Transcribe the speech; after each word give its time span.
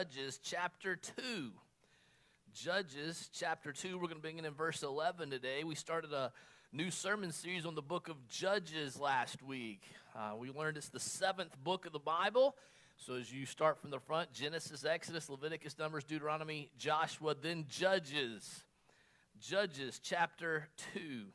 Judges 0.00 0.40
chapter 0.42 0.96
2. 0.96 1.50
Judges 2.54 3.28
chapter 3.34 3.70
2, 3.70 3.98
we're 3.98 4.06
going 4.06 4.16
to 4.16 4.22
begin 4.22 4.46
in 4.46 4.54
verse 4.54 4.82
11 4.82 5.28
today. 5.28 5.62
We 5.62 5.74
started 5.74 6.10
a 6.14 6.32
new 6.72 6.90
sermon 6.90 7.32
series 7.32 7.66
on 7.66 7.74
the 7.74 7.82
book 7.82 8.08
of 8.08 8.16
Judges 8.26 8.98
last 8.98 9.42
week. 9.42 9.82
Uh, 10.16 10.36
we 10.38 10.50
learned 10.52 10.78
it's 10.78 10.88
the 10.88 10.98
seventh 10.98 11.54
book 11.62 11.84
of 11.84 11.92
the 11.92 11.98
Bible. 11.98 12.56
So 12.96 13.16
as 13.16 13.30
you 13.30 13.44
start 13.44 13.78
from 13.78 13.90
the 13.90 14.00
front, 14.00 14.32
Genesis, 14.32 14.86
Exodus, 14.86 15.28
Leviticus, 15.28 15.78
Numbers, 15.78 16.04
Deuteronomy, 16.04 16.70
Joshua, 16.78 17.34
then 17.38 17.66
Judges. 17.68 18.64
Judges 19.38 20.00
chapter 20.02 20.70
2. 20.94 21.26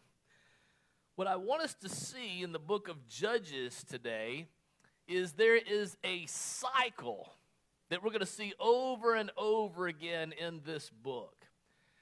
What 1.18 1.28
I 1.28 1.36
want 1.36 1.62
us 1.62 1.76
to 1.84 1.90
see 1.90 2.42
in 2.42 2.52
the 2.52 2.58
book 2.58 2.88
of 2.88 3.08
Judges 3.08 3.86
today 3.88 4.48
is 5.08 5.34
there 5.34 5.56
is 5.56 5.98
a 6.04 6.26
cycle 6.26 7.30
that 7.90 8.04
we're 8.04 8.10
going 8.10 8.20
to 8.20 8.26
see 8.26 8.54
over 8.60 9.16
and 9.16 9.32
over 9.38 9.88
again 9.88 10.34
in 10.34 10.62
this 10.66 10.90
book. 10.90 11.46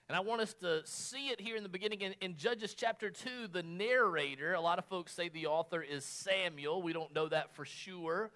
And 0.10 0.18
I 0.18 0.20
want 0.20 0.42
us 0.42 0.54
to 0.56 0.82
see 0.86 1.30
it 1.30 1.40
here 1.40 1.56
in 1.56 1.64
the 1.64 1.70
beginning. 1.70 2.02
In, 2.02 2.14
in, 2.22 2.36
Judges 2.36 2.74
chapter 2.74 3.10
2, 3.10 3.48
the 3.52 3.64
narrator, 3.64 4.54
a 4.54 4.62
lot 4.62 4.78
of 4.78 4.86
folks 4.86 5.14
say 5.14 5.30
the 5.30 5.48
author 5.48 5.82
is 5.82 6.04
Samuel. 6.04 6.82
We 6.82 6.94
don't 6.94 7.14
know 7.16 7.30
that 7.30 7.56
for 7.56 7.66
sure. 7.66 8.32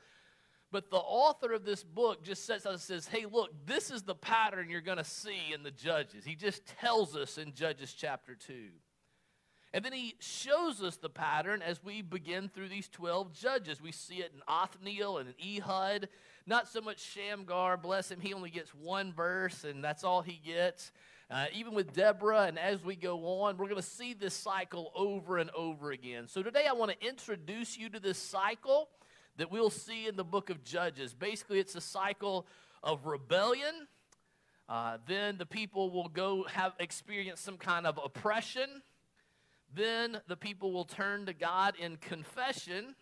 But 0.72 0.90
the 0.90 0.98
author 0.98 1.54
of 1.54 1.66
this 1.66 1.84
book 1.84 2.24
just 2.24 2.46
sets 2.46 2.64
says, 2.64 2.84
says, 2.84 3.08
hey, 3.08 3.26
look, 3.30 3.52
this 3.66 3.92
is 3.92 4.04
the 4.04 4.16
pattern 4.16 4.70
you're 4.70 4.82
going 4.82 4.98
to 4.98 5.04
see 5.04 5.54
in 5.54 5.64
the 5.64 5.72
Judges. 5.72 6.26
He 6.26 6.36
just 6.36 6.66
tells 6.80 7.16
us 7.16 7.38
in 7.38 7.54
Judges 7.54 7.94
chapter 7.94 8.36
2. 8.36 8.54
And 9.74 9.84
then 9.84 9.94
he 9.94 10.16
shows 10.20 10.82
us 10.82 10.98
the 10.98 11.10
pattern 11.10 11.62
as 11.62 11.84
we 11.84 12.02
begin 12.02 12.50
through 12.50 12.70
these 12.70 12.88
12 12.90 13.34
judges. 13.34 13.82
We 13.82 13.92
see 13.92 14.16
it 14.16 14.32
in 14.34 14.42
Othniel 14.48 15.18
and 15.18 15.30
in 15.38 15.62
Ehud. 15.62 16.10
Not 16.48 16.68
so 16.68 16.82
much 16.82 17.00
Shamgar, 17.00 17.78
bless 17.78 18.10
him, 18.10 18.20
he 18.20 18.34
only 18.34 18.50
gets 18.50 18.74
one 18.74 19.14
verse, 19.14 19.64
and 19.64 19.84
that's 19.84 20.04
all 20.04 20.22
he 20.22 20.42
gets. 20.44 20.92
Uh, 21.30 21.46
even 21.54 21.74
with 21.74 21.94
Deborah, 21.94 22.44
and 22.44 22.58
as 22.58 22.82
we 22.84 22.96
go 22.96 23.42
on, 23.42 23.58
we're 23.58 23.68
going 23.68 23.76
to 23.76 23.88
see 23.88 24.14
this 24.14 24.34
cycle 24.34 24.92
over 24.96 25.38
and 25.38 25.50
over 25.52 25.92
again. 25.92 26.28
So 26.28 26.42
today 26.42 26.66
I 26.68 26.74
want 26.74 26.92
to 26.92 27.06
introduce 27.06 27.78
you 27.78 27.90
to 27.90 28.00
this 28.00 28.18
cycle 28.18 28.88
that 29.36 29.52
we'll 29.52 29.70
see 29.70 30.08
in 30.08 30.16
the 30.16 30.24
book 30.24 30.50
of 30.50 30.64
Judges. 30.64 31.14
Basically, 31.14 31.60
it's 31.60 31.76
a 31.76 31.82
cycle 31.82 32.48
of 32.82 33.06
rebellion. 33.06 33.88
Uh, 34.70 35.00
then 35.06 35.38
the 35.38 35.46
people 35.46 35.92
will 35.92 36.08
go 36.08 36.46
have 36.46 36.74
experience 36.80 37.42
some 37.42 37.58
kind 37.58 37.86
of 37.86 38.00
oppression 38.04 38.82
then 39.74 40.20
the 40.28 40.38
people 40.38 40.72
will 40.72 40.86
turn 40.86 41.26
to 41.26 41.34
God 41.34 41.76
in 41.78 41.98
confession. 41.98 42.96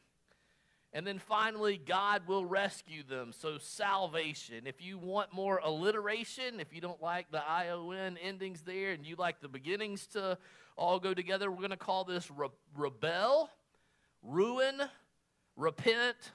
And 0.95 1.05
then 1.05 1.19
finally, 1.19 1.77
God 1.77 2.21
will 2.25 2.45
rescue 2.45 3.03
them. 3.03 3.33
So, 3.37 3.57
salvation. 3.59 4.65
If 4.65 4.81
you 4.81 4.97
want 4.97 5.33
more 5.33 5.59
alliteration, 5.61 6.61
if 6.61 6.73
you 6.73 6.79
don't 6.79 7.01
like 7.01 7.29
the 7.31 7.47
ION 7.47 8.17
endings 8.17 8.61
there 8.61 8.93
and 8.93 9.05
you 9.05 9.17
like 9.17 9.41
the 9.41 9.49
beginnings 9.49 10.07
to 10.07 10.37
all 10.77 10.99
go 10.99 11.13
together, 11.13 11.51
we're 11.51 11.57
going 11.57 11.71
to 11.71 11.77
call 11.77 12.05
this 12.05 12.31
re- 12.31 12.47
rebel, 12.77 13.49
ruin, 14.23 14.81
repent, 15.57 16.31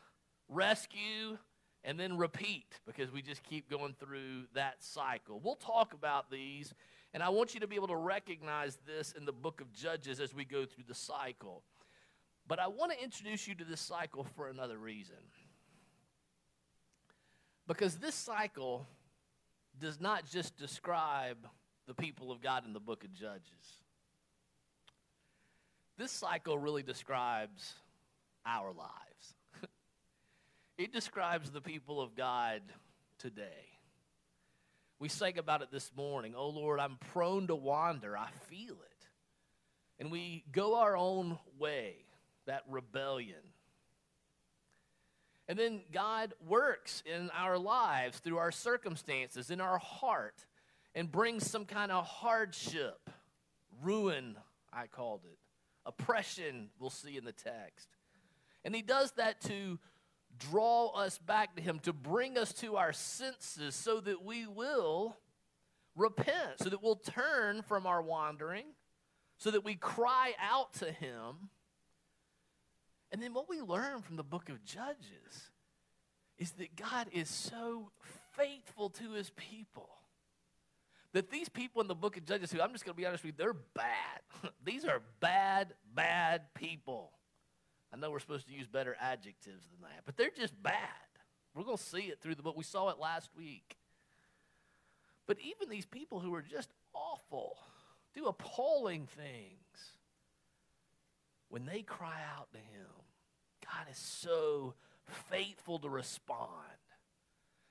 rescue, 0.50 1.38
and 1.82 1.98
then 1.98 2.18
repeat 2.18 2.78
because 2.86 3.10
we 3.10 3.22
just 3.22 3.42
keep 3.42 3.70
going 3.70 3.94
through 3.98 4.44
that 4.54 4.84
cycle. 4.84 5.40
We'll 5.42 5.54
talk 5.54 5.94
about 5.94 6.30
these 6.30 6.74
and 7.12 7.22
I 7.22 7.28
want 7.30 7.54
you 7.54 7.60
to 7.60 7.66
be 7.66 7.74
able 7.74 7.88
to 7.88 7.96
recognize 7.96 8.78
this 8.86 9.12
in 9.12 9.24
the 9.24 9.32
book 9.32 9.60
of 9.60 9.72
Judges 9.72 10.20
as 10.20 10.32
we 10.32 10.44
go 10.44 10.64
through 10.64 10.84
the 10.86 10.94
cycle. 10.94 11.64
But 12.50 12.58
I 12.58 12.66
want 12.66 12.90
to 12.90 13.00
introduce 13.00 13.46
you 13.46 13.54
to 13.54 13.64
this 13.64 13.80
cycle 13.80 14.24
for 14.34 14.48
another 14.48 14.76
reason. 14.76 15.14
Because 17.68 17.94
this 17.94 18.16
cycle 18.16 18.88
does 19.78 20.00
not 20.00 20.28
just 20.28 20.56
describe 20.56 21.46
the 21.86 21.94
people 21.94 22.32
of 22.32 22.40
God 22.40 22.66
in 22.66 22.72
the 22.72 22.80
book 22.80 23.04
of 23.04 23.12
Judges. 23.12 23.44
This 25.96 26.10
cycle 26.10 26.58
really 26.58 26.82
describes 26.82 27.74
our 28.44 28.72
lives. 28.72 29.34
it 30.76 30.92
describes 30.92 31.52
the 31.52 31.60
people 31.60 32.00
of 32.00 32.16
God 32.16 32.62
today. 33.20 33.78
We 34.98 35.08
sang 35.08 35.38
about 35.38 35.62
it 35.62 35.70
this 35.70 35.92
morning. 35.96 36.34
Oh 36.36 36.48
Lord, 36.48 36.80
I'm 36.80 36.98
prone 37.12 37.46
to 37.46 37.54
wander. 37.54 38.18
I 38.18 38.30
feel 38.48 38.72
it. 38.72 39.06
And 40.00 40.10
we 40.10 40.42
go 40.50 40.74
our 40.74 40.96
own 40.96 41.38
way, 41.56 42.06
that 42.50 42.64
rebellion. 42.68 43.38
And 45.46 45.56
then 45.56 45.82
God 45.92 46.34
works 46.48 47.00
in 47.06 47.30
our 47.30 47.56
lives 47.56 48.18
through 48.18 48.38
our 48.38 48.50
circumstances, 48.50 49.50
in 49.50 49.60
our 49.60 49.78
heart, 49.78 50.44
and 50.92 51.10
brings 51.10 51.48
some 51.48 51.64
kind 51.64 51.92
of 51.92 52.04
hardship, 52.04 53.08
ruin, 53.84 54.36
I 54.72 54.88
called 54.88 55.20
it, 55.30 55.38
oppression, 55.86 56.70
we'll 56.80 56.90
see 56.90 57.16
in 57.16 57.24
the 57.24 57.32
text. 57.32 57.86
And 58.64 58.74
He 58.74 58.82
does 58.82 59.12
that 59.12 59.40
to 59.42 59.78
draw 60.36 60.88
us 60.88 61.18
back 61.18 61.54
to 61.54 61.62
Him, 61.62 61.78
to 61.84 61.92
bring 61.92 62.36
us 62.36 62.52
to 62.54 62.76
our 62.76 62.92
senses 62.92 63.76
so 63.76 64.00
that 64.00 64.24
we 64.24 64.48
will 64.48 65.16
repent, 65.94 66.58
so 66.62 66.68
that 66.68 66.82
we'll 66.82 66.96
turn 66.96 67.62
from 67.62 67.86
our 67.86 68.02
wandering, 68.02 68.64
so 69.38 69.52
that 69.52 69.64
we 69.64 69.76
cry 69.76 70.32
out 70.40 70.74
to 70.74 70.90
Him. 70.90 71.50
And 73.12 73.22
then 73.22 73.34
what 73.34 73.48
we 73.48 73.60
learn 73.60 74.02
from 74.02 74.16
the 74.16 74.22
book 74.22 74.48
of 74.48 74.64
Judges 74.64 75.50
is 76.38 76.52
that 76.52 76.76
God 76.76 77.08
is 77.12 77.28
so 77.28 77.90
faithful 78.32 78.90
to 78.90 79.12
His 79.12 79.30
people. 79.30 79.88
That 81.12 81.30
these 81.30 81.48
people 81.48 81.82
in 81.82 81.88
the 81.88 81.94
book 81.94 82.16
of 82.16 82.24
Judges, 82.24 82.52
who 82.52 82.60
I'm 82.60 82.72
just 82.72 82.84
going 82.84 82.94
to 82.94 83.00
be 83.00 83.06
honest 83.06 83.24
with 83.24 83.34
you, 83.34 83.44
they're 83.44 83.56
bad. 83.74 84.20
these 84.64 84.84
are 84.84 85.02
bad, 85.18 85.74
bad 85.94 86.54
people. 86.54 87.12
I 87.92 87.96
know 87.96 88.10
we're 88.10 88.20
supposed 88.20 88.46
to 88.46 88.52
use 88.52 88.68
better 88.68 88.96
adjectives 89.00 89.66
than 89.66 89.82
that, 89.82 90.02
but 90.06 90.16
they're 90.16 90.30
just 90.30 90.60
bad. 90.62 90.74
We're 91.54 91.64
going 91.64 91.76
to 91.76 91.82
see 91.82 92.02
it 92.02 92.20
through 92.20 92.36
the 92.36 92.42
book. 92.42 92.56
We 92.56 92.62
saw 92.62 92.90
it 92.90 93.00
last 93.00 93.30
week. 93.36 93.76
But 95.26 95.38
even 95.40 95.68
these 95.68 95.86
people 95.86 96.20
who 96.20 96.32
are 96.34 96.42
just 96.42 96.70
awful, 96.94 97.56
do 98.14 98.26
appalling 98.26 99.06
things, 99.06 99.96
when 101.48 101.66
they 101.66 101.82
cry 101.82 102.20
out 102.36 102.52
to 102.52 102.58
Him, 102.58 102.99
God 103.64 103.86
is 103.90 103.98
so 103.98 104.74
faithful 105.30 105.78
to 105.80 105.88
respond 105.88 106.48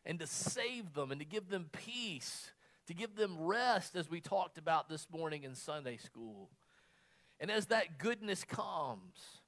and 0.06 0.20
to 0.20 0.28
save 0.28 0.94
them 0.94 1.12
and 1.12 1.20
to 1.20 1.26
give 1.26 1.50
them 1.50 1.70
peace, 1.86 2.52
to 2.88 2.94
give 2.94 3.16
them 3.16 3.36
rest, 3.40 3.96
as 3.96 4.10
we 4.10 4.22
talked 4.22 4.58
about 4.58 4.90
this 4.90 5.08
morning 5.12 5.44
in 5.44 5.56
Sunday 5.56 5.98
school. 5.98 6.50
And 7.40 7.52
as 7.52 7.68
that 7.68 7.98
goodness 7.98 8.44
comes, 8.44 9.42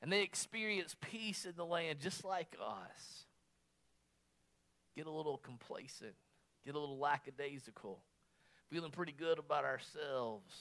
and 0.00 0.12
they 0.12 0.22
experience 0.22 0.94
peace 1.00 1.44
in 1.46 1.54
the 1.56 1.64
land 1.64 1.98
just 2.00 2.24
like 2.24 2.54
us. 2.62 3.24
Get 4.96 5.06
a 5.06 5.10
little 5.10 5.38
complacent, 5.38 6.14
get 6.64 6.74
a 6.74 6.78
little 6.78 6.98
lackadaisical, 6.98 8.00
feeling 8.70 8.90
pretty 8.90 9.12
good 9.12 9.38
about 9.38 9.64
ourselves, 9.64 10.54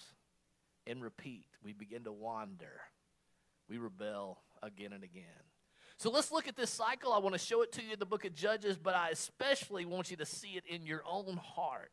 and 0.87 1.03
repeat. 1.03 1.45
We 1.63 1.73
begin 1.73 2.03
to 2.05 2.11
wander. 2.11 2.81
We 3.69 3.77
rebel 3.77 4.41
again 4.63 4.93
and 4.93 5.03
again. 5.03 5.23
So 5.97 6.09
let's 6.09 6.31
look 6.31 6.47
at 6.47 6.55
this 6.55 6.69
cycle. 6.69 7.13
I 7.13 7.19
want 7.19 7.33
to 7.33 7.39
show 7.39 7.61
it 7.61 7.71
to 7.73 7.83
you 7.83 7.93
in 7.93 7.99
the 7.99 8.05
book 8.05 8.25
of 8.25 8.33
Judges, 8.33 8.77
but 8.77 8.95
I 8.95 9.09
especially 9.09 9.85
want 9.85 10.11
you 10.11 10.17
to 10.17 10.25
see 10.25 10.53
it 10.57 10.63
in 10.67 10.85
your 10.85 11.03
own 11.09 11.37
heart 11.37 11.91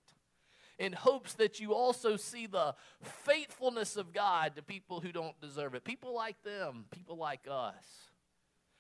in 0.78 0.94
hopes 0.94 1.34
that 1.34 1.60
you 1.60 1.74
also 1.74 2.16
see 2.16 2.46
the 2.46 2.74
faithfulness 3.02 3.96
of 3.96 4.14
God 4.14 4.56
to 4.56 4.62
people 4.62 5.00
who 5.00 5.12
don't 5.12 5.38
deserve 5.40 5.74
it. 5.74 5.84
People 5.84 6.14
like 6.14 6.42
them, 6.42 6.86
people 6.90 7.18
like 7.18 7.46
us. 7.48 7.84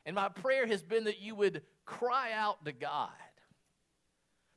And 0.06 0.16
my 0.16 0.30
prayer 0.30 0.66
has 0.66 0.82
been 0.82 1.04
that 1.04 1.20
you 1.20 1.34
would 1.34 1.60
cry 1.84 2.32
out 2.32 2.64
to 2.64 2.72
God. 2.72 3.10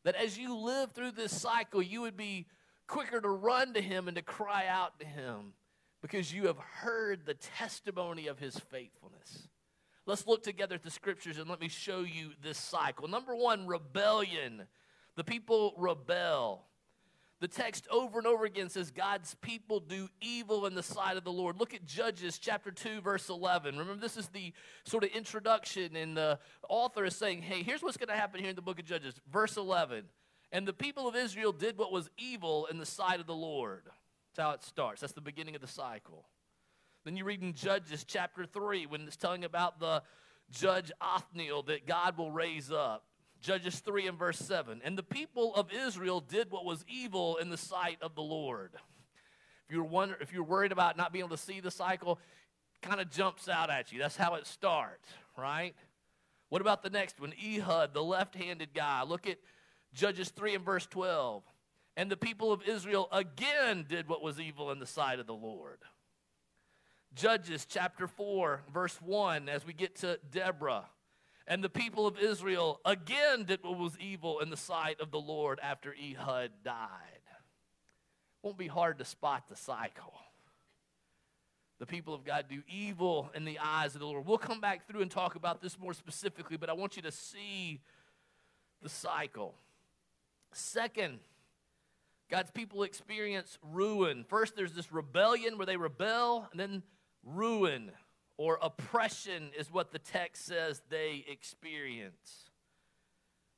That 0.06 0.16
as 0.16 0.38
you 0.38 0.56
live 0.56 0.94
through 0.94 1.12
this 1.12 1.38
cycle, 1.38 1.82
you 1.82 2.02
would 2.02 2.16
be 2.16 2.48
quicker 2.88 3.20
to 3.20 3.30
run 3.30 3.74
to 3.74 3.82
Him 3.82 4.08
and 4.08 4.16
to 4.16 4.24
cry 4.24 4.68
out 4.68 5.00
to 5.00 5.06
Him 5.06 5.54
because 6.04 6.34
you 6.34 6.48
have 6.48 6.58
heard 6.58 7.26
the 7.26 7.34
testimony 7.34 8.28
of 8.28 8.38
His 8.38 8.60
faithfulness. 8.60 9.48
Let's 10.06 10.28
look 10.28 10.44
together 10.44 10.76
at 10.76 10.84
the 10.84 10.92
scriptures 10.92 11.38
and 11.38 11.50
let 11.50 11.62
me 11.62 11.70
show 11.70 12.02
you 12.02 12.32
this 12.44 12.58
cycle. 12.58 13.08
Number 13.08 13.34
one, 13.34 13.66
rebellion. 13.66 14.64
The 15.16 15.24
people 15.24 15.74
rebel. 15.78 16.66
The 17.40 17.48
text 17.48 17.88
over 17.90 18.18
and 18.18 18.28
over 18.28 18.44
again 18.44 18.68
says 18.68 18.92
God's 18.92 19.36
people 19.36 19.80
do 19.80 20.10
evil 20.20 20.66
in 20.66 20.76
the 20.76 20.84
sight 20.84 21.16
of 21.16 21.24
the 21.24 21.32
Lord. 21.32 21.58
Look 21.58 21.74
at 21.74 21.86
Judges 21.86 22.38
chapter 22.38 22.70
2, 22.70 23.00
verse 23.00 23.30
11. 23.30 23.78
Remember, 23.78 24.02
this 24.02 24.18
is 24.18 24.28
the 24.28 24.52
sort 24.84 25.06
of 25.06 25.12
introduction, 25.12 25.96
and 25.96 26.18
the 26.18 26.38
author 26.68 27.06
is 27.06 27.16
saying, 27.16 27.44
hey, 27.44 27.64
here's 27.64 27.82
what's 27.82 27.98
going 27.98 28.10
to 28.10 28.16
happen 28.16 28.42
here 28.42 28.50
in 28.50 28.58
the 28.58 28.62
book 28.62 28.78
of 28.78 28.86
Judges. 28.86 29.16
Verse 29.32 29.56
11. 29.56 30.04
And 30.52 30.68
the 30.68 30.74
people 30.74 31.08
of 31.08 31.16
Israel 31.16 31.54
did 31.54 31.78
what 31.78 31.94
was 31.94 32.10
evil 32.18 32.66
in 32.66 32.78
the 32.78 32.86
sight 32.86 33.22
of 33.22 33.26
the 33.26 33.34
Lord. 33.34 33.84
That's 34.34 34.48
how 34.48 34.54
it 34.54 34.64
starts. 34.64 35.02
That's 35.02 35.14
the 35.14 35.22
beginning 35.22 35.56
of 35.56 35.62
the 35.62 35.68
cycle. 35.68 36.26
Then 37.06 37.18
you 37.18 37.24
read 37.24 37.44
in 37.44 37.54
Judges 37.54 38.04
chapter 38.04 38.46
3 38.46 38.88
when 38.88 39.02
it's 39.02 39.16
telling 39.16 39.44
about 39.44 39.80
the 39.80 40.02
judge 40.50 40.92
Othniel 41.02 41.64
that 41.64 41.86
God 41.86 42.18
will 42.18 42.32
raise 42.32 42.72
up. 42.72 43.04
Judges 43.42 43.80
3 43.80 44.08
and 44.08 44.18
verse 44.18 44.40
7. 44.40 44.82
And 44.84 44.98
the 44.98 45.04
people 45.04 45.54
of 45.54 45.72
Israel 45.72 46.20
did 46.20 46.50
what 46.50 46.66
was 46.66 46.84
evil 46.88 47.38
in 47.38 47.50
the 47.50 47.58
sight 47.58 47.98
of 48.02 48.16
the 48.16 48.22
Lord. 48.22 48.72
If 49.68 49.76
you're, 49.76 49.84
wonder, 49.84 50.18
if 50.20 50.34
you're 50.34 50.44
worried 50.44 50.72
about 50.72 50.98
not 50.98 51.14
being 51.14 51.26
able 51.26 51.36
to 51.36 51.44
see 51.44 51.60
the 51.60 51.72
cycle, 51.72 52.20
kind 52.82 53.02
of 53.02 53.12
jumps 53.12 53.48
out 53.48 53.70
at 53.70 53.92
you. 53.92 54.00
That's 54.00 54.18
how 54.18 54.36
it 54.36 54.48
starts, 54.48 55.10
right? 55.38 55.76
What 56.50 56.62
about 56.62 56.82
the 56.82 56.90
next 56.90 57.20
one? 57.20 57.34
Ehud, 57.34 57.94
the 57.94 58.04
left 58.04 58.36
handed 58.36 58.74
guy. 58.74 59.04
Look 59.04 59.28
at 59.28 59.38
Judges 59.94 60.30
3 60.30 60.56
and 60.56 60.66
verse 60.66 60.88
12. 60.88 61.44
And 61.96 62.10
the 62.10 62.18
people 62.18 62.52
of 62.52 62.64
Israel 62.64 63.08
again 63.12 63.86
did 63.88 64.08
what 64.08 64.24
was 64.24 64.40
evil 64.40 64.72
in 64.72 64.80
the 64.80 64.88
sight 64.88 65.20
of 65.20 65.28
the 65.28 65.34
Lord. 65.34 65.80
Judges 67.14 67.68
chapter 67.70 68.08
4, 68.08 68.62
verse 68.74 69.00
1, 69.02 69.48
as 69.48 69.66
we 69.66 69.74
get 69.74 69.98
to 69.98 70.20
Deborah. 70.32 70.86
And 71.46 71.64
the 71.64 71.70
people 71.70 72.08
of 72.08 72.18
Israel 72.18 72.80
again 72.86 73.44
did 73.44 73.64
what 73.64 73.78
was 73.78 73.98
evil 74.00 74.40
in 74.40 74.50
the 74.50 74.58
sight 74.58 75.00
of 75.00 75.12
the 75.12 75.20
Lord 75.20 75.60
after 75.62 75.94
Ehud 75.94 76.52
died. 76.64 76.80
Won't 78.42 78.58
be 78.58 78.68
hard 78.68 78.98
to 78.98 79.06
spot 79.06 79.48
the 79.48 79.56
cycle. 79.56 80.14
The 81.80 81.86
people 81.86 82.14
of 82.14 82.24
God 82.24 82.46
do 82.50 82.64
evil 82.68 83.30
in 83.36 83.46
the 83.46 83.60
eyes 83.60 83.94
of 83.94 84.02
the 84.02 84.08
Lord. 84.08 84.26
We'll 84.26 84.38
come 84.38 84.62
back 84.62 84.88
through 84.88 85.02
and 85.02 85.12
talk 85.12 85.36
about 85.36 85.62
this 85.62 85.78
more 85.78 85.94
specifically, 85.94 86.58
but 86.58 86.70
I 86.70 86.74
want 86.74 86.96
you 86.96 87.02
to 87.04 87.12
see 87.12 87.82
the 88.82 88.90
cycle. 88.90 89.56
Second, 90.54 91.20
God's 92.34 92.50
people 92.50 92.82
experience 92.82 93.60
ruin. 93.62 94.26
First, 94.28 94.56
there's 94.56 94.74
this 94.74 94.92
rebellion 94.92 95.56
where 95.56 95.68
they 95.68 95.78
rebel, 95.78 96.48
and 96.50 96.60
then 96.60 96.82
ruin 97.24 97.92
or 98.38 98.58
oppression 98.60 99.52
is 99.56 99.72
what 99.72 99.92
the 99.92 100.00
text 100.00 100.48
says 100.48 100.82
they 100.90 101.24
experience. 101.28 102.50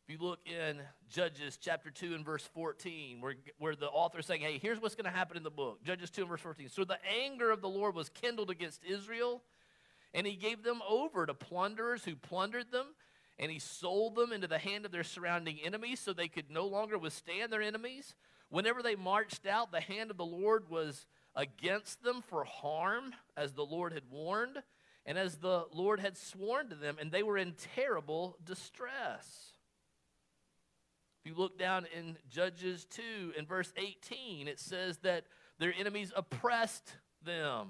If 0.05 0.13
you 0.13 0.27
look 0.27 0.39
in 0.45 0.81
Judges 1.09 1.57
chapter 1.57 1.89
2 1.89 2.15
and 2.15 2.25
verse 2.25 2.43
14, 2.53 3.21
where, 3.21 3.35
where 3.59 3.77
the 3.77 3.87
author 3.87 4.19
is 4.19 4.25
saying, 4.25 4.41
hey, 4.41 4.59
here's 4.61 4.81
what's 4.81 4.95
going 4.95 5.09
to 5.09 5.17
happen 5.17 5.37
in 5.37 5.43
the 5.43 5.49
book. 5.49 5.81
Judges 5.81 6.09
2 6.09 6.23
and 6.23 6.29
verse 6.29 6.41
14. 6.41 6.67
So 6.67 6.83
the 6.83 6.99
anger 7.23 7.51
of 7.51 7.61
the 7.61 7.69
Lord 7.69 7.95
was 7.95 8.09
kindled 8.09 8.49
against 8.49 8.83
Israel, 8.83 9.41
and 10.13 10.27
he 10.27 10.35
gave 10.35 10.63
them 10.63 10.81
over 10.85 11.25
to 11.25 11.33
plunderers 11.33 12.03
who 12.03 12.17
plundered 12.17 12.73
them, 12.73 12.87
and 13.39 13.49
he 13.49 13.59
sold 13.59 14.17
them 14.17 14.33
into 14.33 14.47
the 14.47 14.59
hand 14.59 14.85
of 14.85 14.91
their 14.91 15.05
surrounding 15.05 15.59
enemies 15.63 16.01
so 16.01 16.11
they 16.11 16.27
could 16.27 16.51
no 16.51 16.67
longer 16.67 16.97
withstand 16.97 17.53
their 17.53 17.61
enemies. 17.61 18.15
Whenever 18.49 18.81
they 18.81 18.95
marched 18.95 19.45
out, 19.45 19.71
the 19.71 19.81
hand 19.81 20.11
of 20.11 20.17
the 20.17 20.25
Lord 20.25 20.69
was 20.69 21.05
against 21.35 22.03
them 22.03 22.21
for 22.21 22.43
harm, 22.43 23.13
as 23.35 23.53
the 23.53 23.65
Lord 23.65 23.93
had 23.93 24.03
warned, 24.09 24.61
and 25.05 25.17
as 25.17 25.37
the 25.37 25.65
Lord 25.73 25.99
had 25.99 26.17
sworn 26.17 26.69
to 26.69 26.75
them, 26.75 26.97
and 26.99 27.11
they 27.11 27.23
were 27.23 27.37
in 27.37 27.53
terrible 27.75 28.37
distress. 28.43 29.53
If 31.23 31.31
you 31.31 31.37
look 31.37 31.57
down 31.57 31.87
in 31.95 32.17
Judges 32.29 32.85
2 32.91 33.33
in 33.37 33.45
verse 33.45 33.73
18, 33.77 34.47
it 34.47 34.59
says 34.59 34.99
that 34.99 35.25
their 35.57 35.73
enemies 35.77 36.13
oppressed 36.15 36.95
them. 37.23 37.69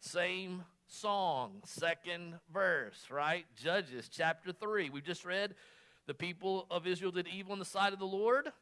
Same 0.00 0.62
song, 0.86 1.62
second 1.64 2.34
verse, 2.52 3.08
right? 3.10 3.44
Judges 3.56 4.08
chapter 4.08 4.52
3. 4.52 4.90
We've 4.90 5.04
just 5.04 5.24
read 5.24 5.54
the 6.06 6.14
people 6.14 6.66
of 6.70 6.86
Israel 6.86 7.10
did 7.10 7.26
evil 7.26 7.52
in 7.52 7.58
the 7.58 7.64
sight 7.64 7.92
of 7.92 7.98
the 7.98 8.06
Lord. 8.06 8.52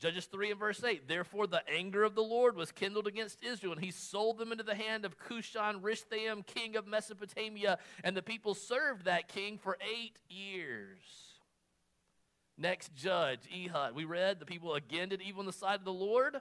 Judges 0.00 0.24
3 0.24 0.52
and 0.52 0.58
verse 0.58 0.82
8. 0.82 1.06
Therefore, 1.06 1.46
the 1.46 1.62
anger 1.70 2.04
of 2.04 2.14
the 2.14 2.22
Lord 2.22 2.56
was 2.56 2.72
kindled 2.72 3.06
against 3.06 3.44
Israel, 3.44 3.74
and 3.74 3.84
he 3.84 3.90
sold 3.90 4.38
them 4.38 4.50
into 4.50 4.64
the 4.64 4.74
hand 4.74 5.04
of 5.04 5.18
Cushan 5.18 5.82
Rishathaim, 5.82 6.46
king 6.46 6.74
of 6.74 6.86
Mesopotamia, 6.86 7.78
and 8.02 8.16
the 8.16 8.22
people 8.22 8.54
served 8.54 9.04
that 9.04 9.28
king 9.28 9.58
for 9.58 9.76
eight 9.82 10.16
years. 10.30 11.02
Next 12.56 12.94
judge, 12.94 13.40
Ehud. 13.54 13.94
We 13.94 14.06
read 14.06 14.40
the 14.40 14.46
people 14.46 14.74
again 14.74 15.10
did 15.10 15.20
evil 15.20 15.40
in 15.40 15.46
the 15.46 15.52
sight 15.52 15.78
of 15.78 15.84
the 15.84 15.92
Lord. 15.92 16.40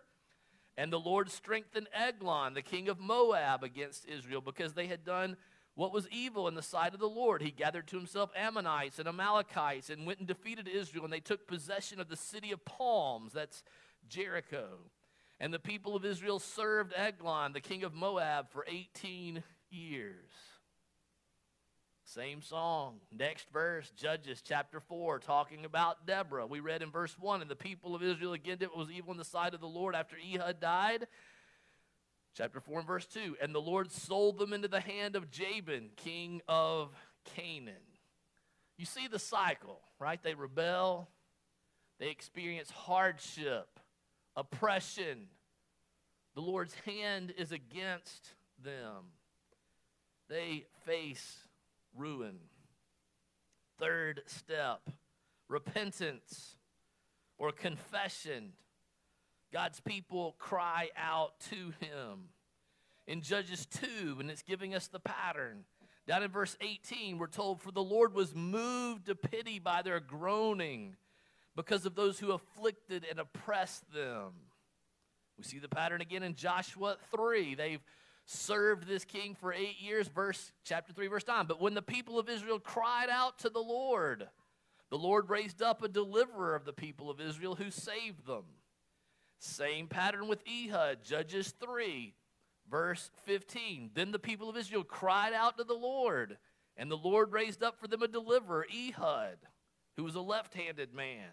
And 0.77 0.93
the 0.93 0.99
Lord 0.99 1.29
strengthened 1.29 1.89
Eglon, 1.93 2.53
the 2.53 2.61
king 2.61 2.87
of 2.87 3.01
Moab, 3.01 3.65
against 3.65 4.07
Israel 4.07 4.39
because 4.39 4.73
they 4.73 4.87
had 4.87 5.03
done 5.03 5.35
what 5.75 5.93
was 5.93 6.07
evil 6.09 6.47
in 6.47 6.55
the 6.55 6.61
sight 6.61 6.93
of 6.93 6.99
the 6.99 7.07
Lord. 7.07 7.41
He 7.41 7.51
gathered 7.51 7.87
to 7.87 7.97
himself 7.97 8.31
Ammonites 8.35 8.99
and 8.99 9.07
Amalekites 9.07 9.89
and 9.89 10.05
went 10.05 10.19
and 10.19 10.27
defeated 10.27 10.67
Israel, 10.67 11.03
and 11.03 11.13
they 11.13 11.19
took 11.19 11.47
possession 11.47 11.99
of 11.99 12.09
the 12.09 12.17
city 12.17 12.51
of 12.51 12.65
palms. 12.65 13.33
That's 13.33 13.63
Jericho. 14.07 14.67
And 15.39 15.53
the 15.53 15.59
people 15.59 15.95
of 15.95 16.03
Israel 16.03 16.39
served 16.39 16.93
Eglon, 16.95 17.53
the 17.53 17.61
king 17.61 17.83
of 17.83 17.93
Moab, 17.93 18.49
for 18.49 18.65
18 18.67 19.41
years. 19.69 20.29
Same 22.03 22.41
song. 22.41 22.95
Next 23.11 23.47
verse, 23.53 23.91
Judges 23.95 24.41
chapter 24.41 24.79
4, 24.79 25.19
talking 25.19 25.63
about 25.63 26.07
Deborah. 26.07 26.47
We 26.47 26.59
read 26.59 26.81
in 26.81 26.89
verse 26.89 27.15
1 27.19 27.41
And 27.41 27.51
the 27.51 27.55
people 27.55 27.93
of 27.93 28.01
Israel 28.01 28.33
again 28.33 28.57
did 28.57 28.69
what 28.69 28.79
was 28.79 28.91
evil 28.91 29.11
in 29.11 29.17
the 29.17 29.23
sight 29.23 29.53
of 29.53 29.61
the 29.61 29.67
Lord 29.67 29.93
after 29.95 30.17
Ehud 30.17 30.59
died. 30.59 31.07
Chapter 32.35 32.59
4 32.59 32.79
and 32.79 32.87
verse 32.87 33.05
2 33.05 33.37
And 33.41 33.53
the 33.53 33.61
Lord 33.61 33.91
sold 33.91 34.37
them 34.37 34.53
into 34.53 34.67
the 34.67 34.79
hand 34.79 35.15
of 35.15 35.31
Jabin, 35.31 35.89
king 35.95 36.41
of 36.47 36.93
Canaan. 37.35 37.75
You 38.77 38.85
see 38.85 39.07
the 39.07 39.19
cycle, 39.19 39.81
right? 39.99 40.21
They 40.21 40.33
rebel, 40.33 41.09
they 41.99 42.09
experience 42.09 42.71
hardship, 42.71 43.79
oppression. 44.35 45.27
The 46.35 46.41
Lord's 46.41 46.75
hand 46.85 47.33
is 47.37 47.51
against 47.51 48.35
them. 48.63 49.11
They 50.29 50.65
face 50.85 51.39
ruin. 51.97 52.39
Third 53.79 54.21
step 54.27 54.89
repentance 55.49 56.55
or 57.37 57.51
confession. 57.51 58.53
God's 59.51 59.79
people 59.79 60.35
cry 60.37 60.89
out 60.97 61.39
to 61.49 61.73
him. 61.79 62.29
In 63.07 63.21
Judges 63.21 63.65
2, 63.65 64.17
and 64.19 64.29
it's 64.29 64.43
giving 64.43 64.75
us 64.75 64.87
the 64.87 64.99
pattern. 64.99 65.63
Down 66.07 66.23
in 66.23 66.29
verse 66.29 66.55
18, 66.61 67.17
we're 67.17 67.27
told, 67.27 67.61
For 67.61 67.71
the 67.71 67.83
Lord 67.83 68.13
was 68.13 68.35
moved 68.35 69.07
to 69.07 69.15
pity 69.15 69.57
by 69.57 69.81
their 69.81 69.99
groaning 69.99 70.95
because 71.55 71.85
of 71.85 71.95
those 71.95 72.19
who 72.19 72.31
afflicted 72.31 73.05
and 73.09 73.19
oppressed 73.19 73.91
them. 73.91 74.33
We 75.37 75.43
see 75.43 75.59
the 75.59 75.69
pattern 75.69 76.01
again 76.01 76.21
in 76.21 76.35
Joshua 76.35 76.97
3. 77.15 77.55
They've 77.55 77.81
served 78.25 78.87
this 78.87 79.05
king 79.05 79.35
for 79.39 79.51
eight 79.51 79.79
years, 79.79 80.07
verse 80.07 80.51
chapter 80.63 80.93
3, 80.93 81.07
verse 81.07 81.25
9. 81.27 81.47
But 81.47 81.61
when 81.61 81.73
the 81.73 81.81
people 81.81 82.19
of 82.19 82.29
Israel 82.29 82.59
cried 82.59 83.09
out 83.09 83.39
to 83.39 83.49
the 83.49 83.59
Lord, 83.59 84.27
the 84.91 84.97
Lord 84.97 85.29
raised 85.29 85.61
up 85.61 85.81
a 85.81 85.87
deliverer 85.87 86.55
of 86.55 86.65
the 86.65 86.73
people 86.73 87.09
of 87.09 87.19
Israel 87.19 87.55
who 87.55 87.71
saved 87.71 88.27
them. 88.27 88.43
Same 89.39 89.87
pattern 89.87 90.27
with 90.27 90.43
Ehud, 90.45 91.03
Judges 91.03 91.53
3, 91.59 92.13
verse 92.69 93.09
15. 93.25 93.91
Then 93.93 94.11
the 94.11 94.19
people 94.19 94.49
of 94.49 94.57
Israel 94.57 94.83
cried 94.83 95.33
out 95.33 95.57
to 95.57 95.63
the 95.63 95.73
Lord, 95.73 96.37
and 96.77 96.91
the 96.91 96.97
Lord 96.97 97.31
raised 97.31 97.63
up 97.63 97.79
for 97.79 97.87
them 97.87 98.03
a 98.03 98.07
deliverer, 98.07 98.67
Ehud, 98.69 99.37
who 99.95 100.03
was 100.03 100.15
a 100.15 100.21
left 100.21 100.53
handed 100.53 100.93
man. 100.93 101.29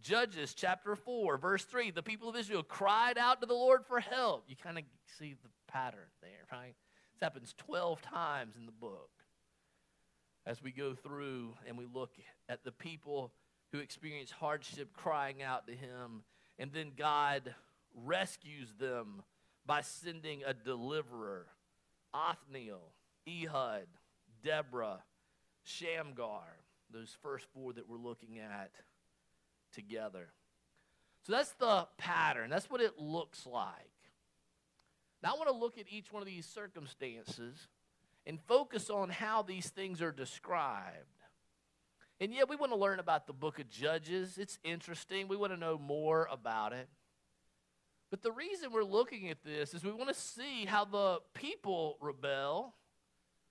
Judges 0.00 0.54
chapter 0.54 0.94
4, 0.94 1.38
verse 1.38 1.64
3. 1.64 1.90
The 1.90 2.02
people 2.02 2.28
of 2.28 2.36
Israel 2.36 2.62
cried 2.62 3.18
out 3.18 3.40
to 3.40 3.46
the 3.46 3.54
Lord 3.54 3.84
for 3.86 4.00
help. 4.00 4.44
You 4.48 4.56
kind 4.56 4.78
of 4.78 4.84
see 5.18 5.34
the 5.42 5.48
pattern 5.66 6.10
there, 6.20 6.46
right? 6.52 6.74
This 7.14 7.22
happens 7.22 7.54
12 7.58 8.02
times 8.02 8.54
in 8.56 8.66
the 8.66 8.72
book 8.72 9.10
as 10.46 10.62
we 10.62 10.72
go 10.72 10.94
through 10.94 11.54
and 11.66 11.78
we 11.78 11.86
look 11.92 12.12
at 12.48 12.64
the 12.64 12.72
people 12.72 13.32
who 13.72 13.78
experience 13.78 14.30
hardship 14.30 14.92
crying 14.92 15.42
out 15.42 15.66
to 15.66 15.72
him, 15.72 16.22
and 16.58 16.72
then 16.72 16.92
God 16.96 17.54
rescues 17.94 18.72
them 18.78 19.22
by 19.66 19.80
sending 19.80 20.42
a 20.44 20.54
deliverer 20.54 21.46
Othniel, 22.12 22.92
Ehud, 23.28 23.86
Deborah, 24.42 25.02
Shamgar, 25.64 26.58
those 26.92 27.16
first 27.22 27.46
four 27.52 27.72
that 27.72 27.88
we're 27.88 27.96
looking 27.96 28.38
at 28.38 28.70
together. 29.72 30.28
So 31.22 31.32
that's 31.32 31.52
the 31.52 31.88
pattern. 31.98 32.50
That's 32.50 32.70
what 32.70 32.80
it 32.80 32.98
looks 32.98 33.46
like. 33.46 33.90
Now, 35.22 35.30
I 35.32 35.38
want 35.38 35.48
to 35.48 35.56
look 35.56 35.78
at 35.78 35.86
each 35.88 36.12
one 36.12 36.22
of 36.22 36.26
these 36.26 36.46
circumstances 36.46 37.68
and 38.26 38.38
focus 38.46 38.90
on 38.90 39.08
how 39.08 39.42
these 39.42 39.70
things 39.70 40.02
are 40.02 40.12
described. 40.12 41.13
And 42.20 42.32
yeah, 42.32 42.44
we 42.48 42.56
want 42.56 42.72
to 42.72 42.78
learn 42.78 43.00
about 43.00 43.26
the 43.26 43.32
book 43.32 43.58
of 43.58 43.68
Judges. 43.68 44.38
It's 44.38 44.58
interesting. 44.62 45.26
We 45.28 45.36
want 45.36 45.52
to 45.52 45.58
know 45.58 45.78
more 45.78 46.28
about 46.30 46.72
it. 46.72 46.88
But 48.10 48.22
the 48.22 48.30
reason 48.30 48.70
we're 48.72 48.84
looking 48.84 49.28
at 49.28 49.42
this 49.42 49.74
is 49.74 49.82
we 49.82 49.92
want 49.92 50.08
to 50.08 50.14
see 50.14 50.64
how 50.64 50.84
the 50.84 51.18
people 51.34 51.98
rebel 52.00 52.74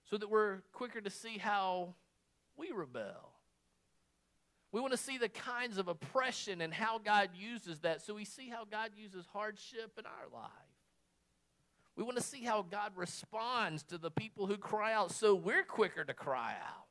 so 0.10 0.18
that 0.18 0.30
we're 0.30 0.62
quicker 0.72 1.02
to 1.02 1.10
see 1.10 1.38
how 1.38 1.96
we 2.56 2.72
rebel. 2.72 3.34
We 4.72 4.80
want 4.80 4.92
to 4.94 4.98
see 4.98 5.18
the 5.18 5.30
kinds 5.30 5.78
of 5.78 5.88
oppression 5.88 6.62
and 6.62 6.74
how 6.74 6.98
God 6.98 7.32
uses 7.36 7.80
that 7.82 8.02
so 8.02 8.16
we 8.16 8.26
see 8.26 8.50
how 8.50 8.66
God 8.66 8.92
uses 8.96 9.26
hardship 9.34 9.92
in 10.00 10.06
our 10.06 10.30
life. 10.34 10.50
We 11.96 12.04
want 12.04 12.18
to 12.18 12.24
see 12.24 12.44
how 12.44 12.64
God 12.64 12.94
responds 12.96 13.84
to 13.84 13.98
the 13.98 14.10
people 14.10 14.48
who 14.48 14.58
cry 14.58 14.94
out 14.94 15.12
so 15.12 15.36
we're 15.36 15.64
quicker 15.64 16.04
to 16.04 16.14
cry 16.14 16.54
out. 16.54 16.83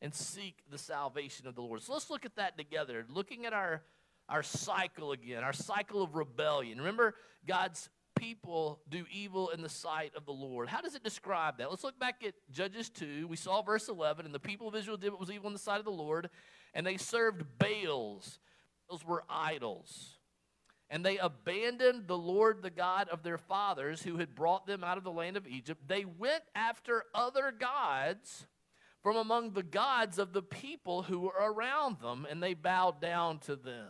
And 0.00 0.14
seek 0.14 0.58
the 0.70 0.78
salvation 0.78 1.46
of 1.46 1.54
the 1.54 1.62
Lord. 1.62 1.82
So 1.82 1.92
let's 1.92 2.10
look 2.10 2.24
at 2.24 2.36
that 2.36 2.56
together, 2.56 3.04
looking 3.08 3.46
at 3.46 3.52
our, 3.52 3.82
our 4.28 4.42
cycle 4.42 5.12
again, 5.12 5.42
our 5.42 5.52
cycle 5.52 6.02
of 6.02 6.14
rebellion. 6.14 6.78
Remember, 6.78 7.14
God's 7.46 7.88
people 8.18 8.80
do 8.88 9.04
evil 9.12 9.50
in 9.50 9.62
the 9.62 9.68
sight 9.68 10.12
of 10.16 10.24
the 10.26 10.32
Lord. 10.32 10.68
How 10.68 10.80
does 10.80 10.94
it 10.94 11.04
describe 11.04 11.58
that? 11.58 11.70
Let's 11.70 11.84
look 11.84 11.98
back 11.98 12.22
at 12.26 12.34
Judges 12.50 12.88
2. 12.90 13.26
We 13.28 13.36
saw 13.36 13.62
verse 13.62 13.88
11, 13.88 14.26
and 14.26 14.34
the 14.34 14.40
people 14.40 14.68
of 14.68 14.74
Israel 14.74 14.96
did 14.96 15.10
what 15.10 15.20
was 15.20 15.30
evil 15.30 15.46
in 15.46 15.52
the 15.52 15.58
sight 15.58 15.78
of 15.78 15.84
the 15.84 15.90
Lord, 15.90 16.28
and 16.74 16.86
they 16.86 16.96
served 16.96 17.44
Baals. 17.58 18.38
Those 18.90 19.04
were 19.04 19.24
idols. 19.28 20.18
And 20.90 21.04
they 21.04 21.18
abandoned 21.18 22.08
the 22.08 22.16
Lord, 22.16 22.62
the 22.62 22.70
God 22.70 23.08
of 23.10 23.22
their 23.22 23.36
fathers, 23.36 24.02
who 24.02 24.16
had 24.16 24.34
brought 24.34 24.66
them 24.66 24.82
out 24.82 24.96
of 24.96 25.04
the 25.04 25.12
land 25.12 25.36
of 25.36 25.46
Egypt. 25.46 25.82
They 25.86 26.04
went 26.04 26.42
after 26.54 27.04
other 27.14 27.52
gods 27.52 28.46
from 29.02 29.16
among 29.16 29.52
the 29.52 29.62
gods 29.62 30.18
of 30.18 30.32
the 30.32 30.42
people 30.42 31.02
who 31.02 31.20
were 31.20 31.34
around 31.40 32.00
them, 32.00 32.26
and 32.28 32.42
they 32.42 32.54
bowed 32.54 33.00
down 33.00 33.38
to 33.40 33.56
them. 33.56 33.88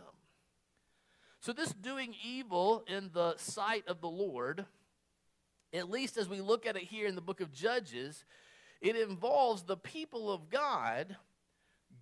So, 1.41 1.53
this 1.53 1.71
doing 1.71 2.15
evil 2.23 2.83
in 2.87 3.11
the 3.13 3.35
sight 3.37 3.87
of 3.87 4.01
the 4.01 4.09
Lord, 4.09 4.65
at 5.73 5.89
least 5.89 6.17
as 6.17 6.27
we 6.27 6.41
look 6.41 6.65
at 6.65 6.75
it 6.75 6.83
here 6.83 7.07
in 7.07 7.15
the 7.15 7.21
book 7.21 7.41
of 7.41 7.51
Judges, 7.51 8.25
it 8.81 8.95
involves 8.95 9.63
the 9.63 9.77
people 9.77 10.31
of 10.31 10.49
God 10.49 11.15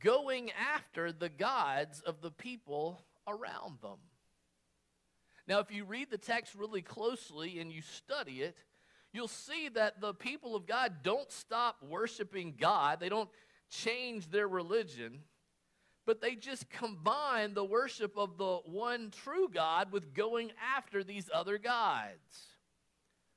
going 0.04 0.52
after 0.52 1.12
the 1.12 1.30
gods 1.30 2.02
of 2.02 2.22
the 2.22 2.32
people 2.32 3.06
around 3.28 3.80
them. 3.82 4.00
Now, 5.48 5.60
if 5.60 5.72
you 5.72 5.86
read 5.86 6.10
the 6.12 6.18
text 6.18 6.56
really 6.56 6.82
closely 6.82 7.60
and 7.60 7.72
you 7.72 7.82
study 7.82 8.42
it, 8.42 8.58
you'll 9.18 9.28
see 9.28 9.68
that 9.74 10.00
the 10.00 10.14
people 10.14 10.56
of 10.56 10.66
God 10.66 10.98
don't 11.04 11.32
stop 11.32 11.78
worshiping 11.82 12.54
God. 12.58 13.00
They 13.00 13.10
don't 13.10 13.30
change 13.70 14.30
their 14.30 14.48
religion, 14.48 15.24
but 16.06 16.22
they 16.22 16.36
just 16.36 16.70
combine 16.70 17.54
the 17.54 17.66
worship 17.66 18.16
of 18.16 18.38
the 18.38 18.60
one 18.66 19.12
true 19.12 19.50
God 19.54 19.92
with 19.92 20.14
going 20.14 20.52
after 20.76 21.04
these 21.04 21.30
other 21.34 21.58
gods. 21.58 22.46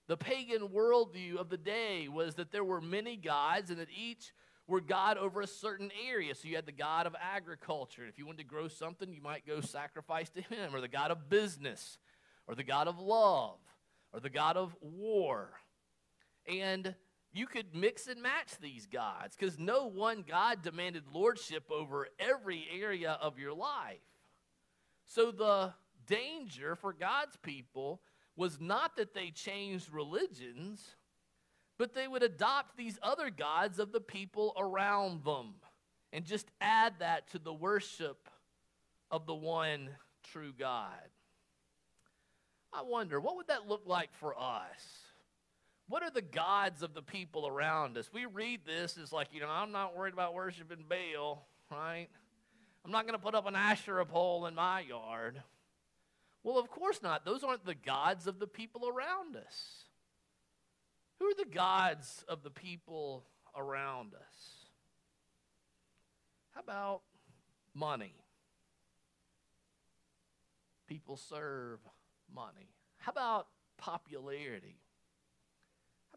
The 0.06 0.16
pagan 0.16 0.68
worldview 0.68 1.37
of 1.37 1.49
the 1.49 1.56
day 1.56 2.08
was 2.08 2.34
that 2.34 2.52
there 2.52 2.64
were 2.64 2.80
many 2.80 3.16
gods 3.16 3.70
and 3.70 3.80
that 3.80 3.88
each 3.96 4.32
were 4.66 4.80
God 4.80 5.16
over 5.16 5.40
a 5.40 5.46
certain 5.46 5.90
area. 6.08 6.34
So 6.34 6.46
you 6.46 6.56
had 6.56 6.66
the 6.66 6.72
God 6.72 7.06
of 7.06 7.16
agriculture. 7.20 8.06
If 8.06 8.18
you 8.18 8.26
wanted 8.26 8.38
to 8.38 8.44
grow 8.44 8.68
something, 8.68 9.12
you 9.12 9.22
might 9.22 9.46
go 9.46 9.60
sacrifice 9.60 10.28
to 10.30 10.42
him, 10.42 10.75
or 10.75 10.80
the 10.80 10.88
God 10.88 11.10
of 11.10 11.28
business, 11.30 11.99
or 12.46 12.54
the 12.54 12.64
God 12.64 12.87
of 12.87 12.99
love, 12.99 13.58
or 14.12 14.20
the 14.20 14.30
God 14.30 14.56
of 14.56 14.76
war. 14.80 15.50
And 16.47 16.94
you 17.32 17.47
could 17.47 17.75
mix 17.75 18.06
and 18.06 18.23
match 18.23 18.52
these 18.61 18.87
gods 18.87 19.37
because 19.37 19.59
no 19.59 19.87
one 19.87 20.25
God 20.28 20.62
demanded 20.62 21.04
lordship 21.12 21.70
over 21.70 22.09
every 22.18 22.66
area 22.80 23.18
of 23.20 23.38
your 23.38 23.52
life. 23.52 23.99
So 25.06 25.30
the 25.30 25.75
danger 26.06 26.75
for 26.75 26.92
God's 26.92 27.37
people 27.37 28.00
was 28.37 28.61
not 28.61 28.97
that 28.97 29.14
they 29.14 29.30
changed 29.30 29.92
religions 29.92 30.97
but 31.80 31.94
they 31.94 32.06
would 32.06 32.23
adopt 32.23 32.76
these 32.76 32.99
other 33.02 33.30
gods 33.30 33.78
of 33.78 33.90
the 33.90 34.02
people 34.02 34.52
around 34.59 35.25
them 35.25 35.54
and 36.12 36.26
just 36.26 36.47
add 36.61 36.92
that 36.99 37.26
to 37.30 37.38
the 37.38 37.54
worship 37.54 38.28
of 39.11 39.25
the 39.25 39.35
one 39.35 39.88
true 40.30 40.52
God. 40.59 41.09
I 42.70 42.82
wonder, 42.82 43.18
what 43.18 43.37
would 43.37 43.47
that 43.47 43.66
look 43.66 43.85
like 43.87 44.11
for 44.12 44.38
us? 44.38 45.06
What 45.90 46.04
are 46.04 46.11
the 46.11 46.23
gods 46.23 46.85
of 46.85 46.94
the 46.94 47.02
people 47.02 47.49
around 47.49 47.99
us? 47.99 48.09
We 48.12 48.25
read 48.25 48.61
this 48.64 48.97
as 48.97 49.12
like, 49.12 49.26
you 49.32 49.40
know, 49.40 49.49
I'm 49.49 49.73
not 49.73 49.97
worried 49.97 50.14
about 50.14 50.35
worshiping 50.35 50.85
Baal, 50.88 51.44
right? 51.68 52.06
I'm 52.85 52.92
not 52.92 53.09
going 53.09 53.18
to 53.18 53.23
put 53.23 53.35
up 53.35 53.49
an 53.49 53.56
Asherah 53.56 54.06
pole 54.06 54.47
in 54.47 54.54
my 54.54 54.80
yard. 54.82 55.42
Well, 56.44 56.61
of 56.61 56.70
course 56.70 57.02
not. 57.02 57.25
Those 57.25 57.42
aren't 57.42 57.66
the 57.66 57.75
gods 57.75 58.28
of 58.28 58.38
the 58.38 58.47
people 58.47 58.88
around 58.88 59.35
us. 59.35 59.85
Who 61.18 61.26
are 61.26 61.35
the 61.35 61.50
gods 61.52 62.25
of 62.28 62.44
the 62.44 62.50
people 62.50 63.25
around 63.56 64.14
us? 64.14 64.68
How 66.52 66.61
about 66.61 67.00
money? 67.75 68.14
People 70.87 71.16
serve 71.16 71.80
money. 72.32 72.70
How 72.99 73.11
about 73.11 73.49
popularity? 73.76 74.76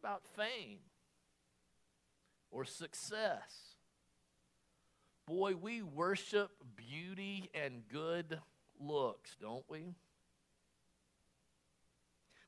About 0.04 0.24
fame 0.36 0.80
or 2.52 2.66
success? 2.66 3.78
Boy, 5.26 5.56
we 5.56 5.82
worship 5.82 6.52
beauty 6.76 7.50
and 7.54 7.84
good 7.88 8.38
looks, 8.82 9.38
don't 9.40 9.64
we? 9.70 9.96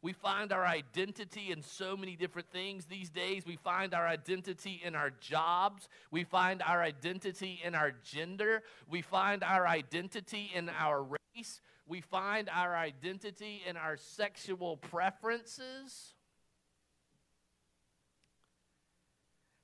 We 0.01 0.11
find 0.11 0.51
our 0.51 0.65
identity 0.65 1.49
in 1.49 1.61
so 1.61 1.95
many 1.95 2.17
different 2.17 2.49
things 2.51 2.87
these 2.87 3.09
days. 3.09 3.45
We 3.45 3.55
find 3.55 3.93
our 3.93 4.05
identity 4.05 4.81
in 4.83 4.93
our 4.93 5.11
jobs. 5.11 5.87
We 6.11 6.25
find 6.25 6.61
our 6.61 6.83
identity 6.83 7.61
in 7.63 7.73
our 7.73 7.93
gender. 8.03 8.63
We 8.89 9.01
find 9.01 9.45
our 9.45 9.65
identity 9.65 10.51
in 10.53 10.67
our 10.67 11.01
race. 11.01 11.61
We 11.87 12.01
find 12.01 12.49
our 12.49 12.75
identity 12.75 13.61
in 13.65 13.77
our 13.77 13.95
sexual 13.95 14.75
preferences. 14.75 16.14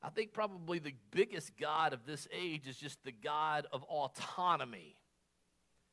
I 0.03 0.10
think 0.10 0.34
probably 0.34 0.79
the 0.79 0.96
biggest 1.12 1.58
God 1.58 1.93
of 1.93 2.05
this 2.05 2.27
age 2.31 2.67
is 2.67 2.75
just 2.75 3.03
the 3.03 3.12
God 3.12 3.67
of 3.72 3.84
autonomy. 3.84 4.96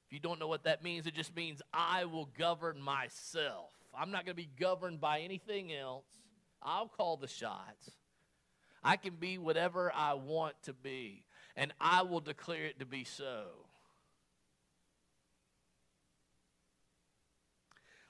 If 0.07 0.15
you 0.15 0.19
don't 0.19 0.41
know 0.41 0.49
what 0.49 0.65
that 0.65 0.83
means, 0.83 1.07
it 1.07 1.15
just 1.15 1.37
means 1.37 1.61
I 1.73 2.07
will 2.07 2.31
govern 2.39 2.81
myself. 2.81 3.71
I'm 3.95 4.11
not 4.11 4.25
going 4.25 4.37
to 4.37 4.43
be 4.43 4.49
governed 4.59 5.01
by 5.01 5.21
anything 5.21 5.73
else. 5.75 6.07
I'll 6.63 6.89
call 6.89 7.19
the 7.19 7.29
shots. 7.29 7.91
I 8.83 8.97
can 8.97 9.17
be 9.17 9.37
whatever 9.37 9.93
I 9.95 10.15
want 10.15 10.55
to 10.63 10.73
be, 10.73 11.25
and 11.57 11.73
I 11.81 12.03
will 12.03 12.21
declare 12.21 12.65
it 12.65 12.79
to 12.79 12.87
be 12.87 13.05
so. 13.05 13.68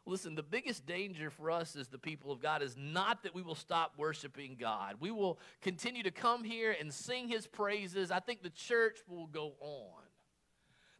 Listen, 0.09 0.35
the 0.35 0.43
biggest 0.43 0.87
danger 0.87 1.29
for 1.29 1.50
us 1.50 1.77
as 1.77 1.88
the 1.88 1.99
people 1.99 2.33
of 2.33 2.41
God 2.41 2.62
is 2.62 2.77
not 2.79 3.23
that 3.25 3.35
we 3.35 3.43
will 3.43 3.55
stop 3.55 3.93
worshiping 3.99 4.57
God. 4.59 4.95
We 5.00 5.11
will 5.11 5.38
continue 5.61 6.03
to 6.03 6.11
come 6.11 6.45
here 6.45 6.75
and 6.81 6.93
sing 6.93 7.29
his 7.29 7.47
praises. 7.47 8.11
I 8.11 8.21
think 8.21 8.43
the 8.43 8.49
church 8.49 8.97
will 9.07 9.27
go 9.27 9.53
on. 9.61 10.03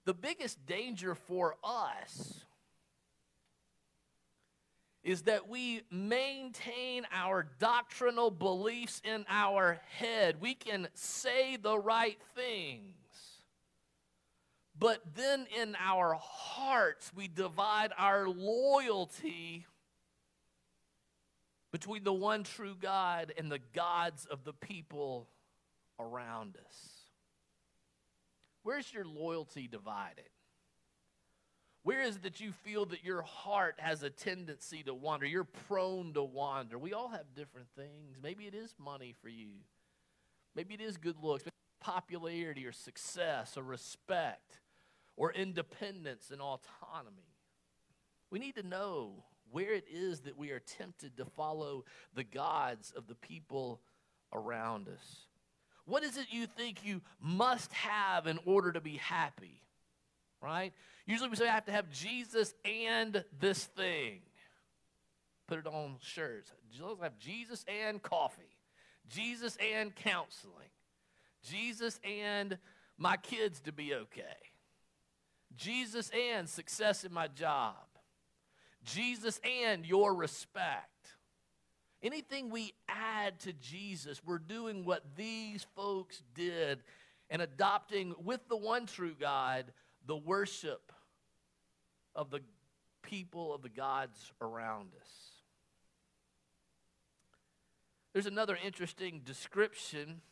The 0.05 0.13
biggest 0.13 0.67
danger 0.67 1.15
for 1.15 1.57
us 1.65 2.45
is 5.03 5.23
that 5.23 5.49
we 5.49 5.81
maintain 5.91 7.07
our 7.11 7.47
doctrinal 7.59 8.31
beliefs 8.31 9.01
in 9.05 9.25
our 9.31 9.81
head. 9.89 10.37
We 10.39 10.53
can 10.53 10.87
say 10.93 11.57
the 11.57 11.79
right 11.79 12.19
things. 12.35 12.98
But 14.79 15.01
then 15.17 15.47
in 15.61 15.77
our 15.81 16.15
hearts, 16.21 17.11
we 17.15 17.27
divide 17.27 17.93
our 17.99 18.29
loyalty 18.29 19.67
between 21.73 22.05
the 22.05 22.13
one 22.13 22.45
true 22.45 22.77
God 22.81 23.33
and 23.37 23.51
the 23.51 23.59
gods 23.75 24.25
of 24.27 24.45
the 24.45 24.53
people 24.53 25.29
around 25.99 26.57
us. 26.65 26.91
Where's 28.63 28.93
your 28.93 29.05
loyalty 29.05 29.67
divided? 29.67 30.29
Where 31.83 32.03
is 32.03 32.17
it 32.17 32.23
that 32.23 32.41
you 32.41 32.53
feel 32.53 32.85
that 32.87 33.03
your 33.03 33.23
heart 33.23 33.77
has 33.79 34.03
a 34.03 34.11
tendency 34.11 34.83
to 34.85 34.95
wander? 34.95 35.27
You're 35.27 35.45
prone 35.45 36.13
to 36.15 36.23
wander. 36.23 36.79
We 36.79 36.93
all 36.93 37.09
have 37.09 37.35
different 37.35 37.69
things. 37.77 38.19
Maybe 38.23 38.45
it 38.45 38.55
is 38.55 38.75
money 38.79 39.15
for 39.23 39.29
you. 39.29 39.49
Maybe 40.55 40.75
it 40.75 40.81
is 40.81 40.97
good 40.97 41.17
looks, 41.23 41.45
popularity 41.81 42.67
or 42.67 42.73
success 42.73 43.57
or 43.57 43.63
respect 43.63 44.61
or 45.19 45.33
independence 45.33 46.31
and 46.31 46.41
autonomy. 46.41 47.35
We 48.31 48.39
need 48.39 48.55
to 48.55 48.67
know 48.67 49.25
where 49.51 49.75
it 49.75 49.85
is 49.93 50.21
that 50.21 50.39
we 50.39 50.51
are 50.51 50.61
tempted 50.61 51.17
to 51.17 51.25
follow 51.25 51.85
the 52.15 52.25
gods 52.25 52.93
of 52.97 53.07
the 53.09 53.15
people 53.15 53.81
around 54.33 54.89
us. 54.89 55.27
What 55.87 56.05
is 56.05 56.17
it 56.17 56.27
you 56.31 56.47
think 56.47 56.85
you 56.85 57.01
must 57.21 57.73
have 57.73 58.27
in 58.27 58.39
order 58.45 58.73
to 58.73 58.81
be 58.81 58.99
happy? 58.99 59.63
Right? 60.41 60.73
Usually 61.07 61.31
we 61.31 61.37
say 61.37 61.49
I 61.49 61.53
have 61.53 61.65
to 61.65 61.73
have 61.73 61.91
Jesus 61.91 62.55
and 62.65 63.25
this 63.41 63.65
thing. 63.65 64.21
Put 65.49 65.59
it 65.59 65.67
on 65.67 65.97
shirts. 66.01 66.53
Let's 66.79 67.03
have 67.03 67.19
Jesus 67.19 67.65
and 67.67 68.03
coffee, 68.03 68.55
Jesus 69.09 69.57
and 69.57 69.95
counseling, 69.97 70.69
Jesus 71.43 71.99
and 72.05 72.59
my 72.99 73.17
kids 73.17 73.61
to 73.61 73.73
be 73.73 73.95
okay, 73.95 74.23
Jesus 75.57 76.11
and 76.11 76.49
success 76.49 77.05
in 77.05 77.13
my 77.13 77.29
job, 77.29 77.75
Jesus 78.85 79.41
and 79.45 79.85
your 79.85 80.15
respect. 80.15 80.85
Anything 82.01 82.51
we 82.51 82.75
add 82.89 83.41
to 83.41 83.53
Jesus, 83.53 84.23
we're 84.25 84.39
doing 84.39 84.85
what 84.85 85.03
these 85.17 85.67
folks 85.75 86.23
did 86.35 86.79
and 87.29 87.43
adopting 87.43 88.15
with 88.23 88.49
the 88.49 88.57
one 88.57 88.87
true 88.87 89.17
God 89.19 89.65
the 90.07 90.17
worship 90.17 90.93
of 92.15 92.31
the 92.31 92.41
people 93.03 93.55
of 93.55 93.63
the 93.63 93.69
gods 93.69 94.33
around 94.41 94.91
us. 95.01 95.11
There's 98.13 98.27
another 98.27 98.59
interesting 98.65 99.23
description 99.25 100.23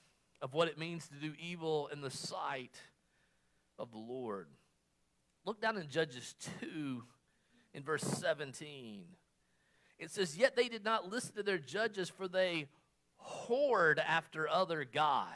of 0.41 0.55
what 0.55 0.69
it 0.69 0.79
means 0.79 1.09
to 1.09 1.15
do 1.15 1.35
evil 1.39 1.89
in 1.93 2.01
the 2.01 2.11
sight 2.11 2.75
of 3.79 3.91
the 3.91 3.99
Lord. 3.99 4.49
Look 5.47 5.61
down 5.63 5.79
in 5.79 5.89
Judges 5.89 6.35
2 6.61 7.03
in 7.73 7.83
verse 7.83 8.03
17. 8.03 9.05
It 9.99 10.11
says, 10.11 10.37
Yet 10.37 10.57
they 10.57 10.69
did 10.69 10.85
not 10.85 11.11
listen 11.11 11.37
to 11.37 11.43
their 11.43 11.59
judges, 11.59 12.11
for 12.11 12.29
they 12.29 12.67
whored 13.25 13.99
after 14.05 14.49
other 14.49 14.85
gods. 14.85 15.33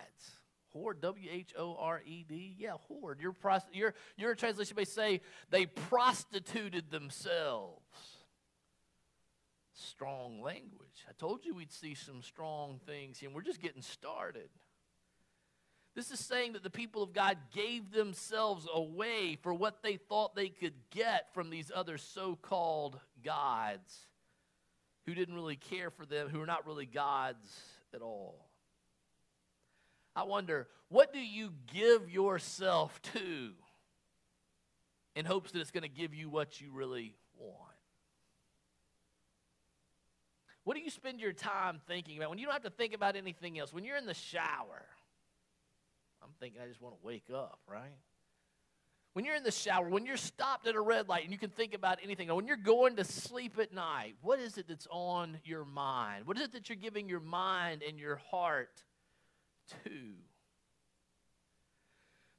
Whored, 0.75 1.01
W 1.01 1.29
H 1.31 1.55
O 1.59 1.77
R 1.79 2.03
E 2.05 2.25
D. 2.29 2.55
Yeah, 2.59 2.75
whored. 2.91 3.21
Your, 3.21 3.35
your, 3.73 3.95
your 4.17 4.35
translation 4.35 4.77
may 4.77 4.85
say 4.85 5.21
they 5.51 5.67
prostituted 5.67 6.91
themselves. 6.91 7.81
Strong 9.73 10.43
language. 10.43 11.07
I 11.09 11.13
told 11.19 11.45
you 11.45 11.55
we'd 11.55 11.73
see 11.73 11.95
some 11.95 12.23
strong 12.23 12.79
things 12.87 13.23
and 13.23 13.35
we're 13.35 13.43
just 13.43 13.61
getting 13.61 13.83
started. 13.83 14.51
This 15.95 16.11
is 16.11 16.21
saying 16.21 16.53
that 16.53 16.63
the 16.63 16.71
people 16.71 17.03
of 17.03 17.13
God 17.13 17.37
gave 17.53 17.91
themselves 17.91 18.67
away 18.73 19.37
for 19.43 19.53
what 19.53 19.83
they 19.83 19.97
thought 19.97 20.35
they 20.35 20.49
could 20.49 20.75
get 20.91 21.35
from 21.35 21.51
these 21.51 21.73
other 21.75 21.99
so 21.99 22.37
called 22.41 22.99
gods 23.25 24.07
who 25.07 25.15
didn't 25.15 25.35
really 25.35 25.57
care 25.57 25.91
for 25.91 26.07
them, 26.07 26.29
who 26.29 26.41
are 26.41 26.47
not 26.47 26.67
really 26.67 26.87
gods 26.87 27.61
at 27.93 28.03
all. 28.03 28.47
I 30.15 30.23
wonder, 30.23 30.69
what 30.89 31.13
do 31.13 31.19
you 31.19 31.53
give 31.73 32.09
yourself 32.09 33.01
to 33.15 33.51
in 35.17 35.25
hopes 35.25 35.51
that 35.53 35.61
it's 35.61 35.71
going 35.71 35.83
to 35.83 35.89
give 35.89 36.15
you 36.15 36.29
what 36.29 36.61
you 36.61 36.71
really 36.73 37.17
want? 37.37 37.57
What 40.63 40.77
do 40.77 40.83
you 40.83 40.91
spend 40.91 41.21
your 41.21 41.33
time 41.33 41.81
thinking 41.89 42.17
about 42.17 42.31
when 42.31 42.39
you 42.39 42.47
don't 42.47 42.53
have 42.53 42.63
to 42.63 42.71
think 42.71 42.95
about 42.95 43.17
anything 43.17 43.59
else? 43.59 43.73
When 43.73 43.83
you're 43.83 43.97
in 43.97 44.07
the 44.07 44.15
shower, 44.15 44.85
I'm 46.31 46.37
thinking 46.39 46.63
I 46.63 46.69
just 46.69 46.81
want 46.81 46.95
to 46.95 47.05
wake 47.05 47.29
up, 47.35 47.59
right? 47.67 47.97
When 49.15 49.25
you're 49.25 49.35
in 49.35 49.43
the 49.43 49.51
shower, 49.51 49.89
when 49.89 50.07
you're 50.07 50.17
stopped 50.17 50.69
at 50.69 50.77
a 50.77 50.81
red 50.81 51.09
light 51.09 51.25
and 51.25 51.33
you 51.33 51.39
can 51.39 51.51
think 51.51 51.75
about 51.75 51.99
anything, 52.05 52.33
when 52.33 52.47
you're 52.47 52.57
going 52.57 52.95
to 52.97 53.05
sleep 53.05 53.59
at 53.59 53.75
night, 53.75 54.15
what 54.23 54.39
is 54.39 54.57
it 54.57 54.69
that's 54.69 54.87
on 54.93 55.39
your 55.45 55.65
mind? 55.65 56.27
What 56.27 56.37
is 56.37 56.45
it 56.45 56.53
that 56.53 56.69
you're 56.69 56.77
giving 56.77 57.09
your 57.09 57.21
mind 57.21 57.83
and 57.87 57.99
your 57.99 58.17
heart 58.31 58.85
to? 59.85 59.91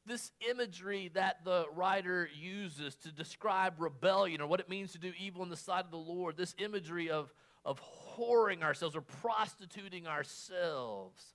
This 0.05 0.31
imagery 0.50 1.12
that 1.13 1.43
the 1.43 1.65
writer 1.75 2.29
uses 2.33 2.95
to 3.03 3.12
describe 3.12 3.74
rebellion 3.77 4.39
or 4.39 4.48
what 4.48 4.62
it 4.62 4.69
means 4.69 4.93
to 4.93 5.00
do 5.00 5.12
evil 5.19 5.43
in 5.43 5.50
the 5.50 5.57
sight 5.57 5.83
of 5.83 5.91
the 5.91 5.98
Lord, 5.98 6.38
this 6.38 6.55
imagery 6.57 7.10
of, 7.10 7.33
of 7.65 7.81
whoring 8.15 8.63
ourselves 8.63 8.95
or 8.95 9.01
prostituting 9.01 10.07
ourselves 10.07 11.33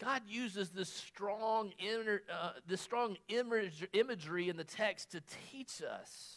God 0.00 0.22
uses 0.26 0.70
this 0.70 0.90
strong, 0.90 1.72
inner, 1.78 2.22
uh, 2.32 2.52
this 2.66 2.80
strong 2.80 3.18
image, 3.28 3.86
imagery 3.92 4.48
in 4.48 4.56
the 4.56 4.64
text 4.64 5.12
to 5.12 5.22
teach 5.52 5.82
us. 5.82 6.36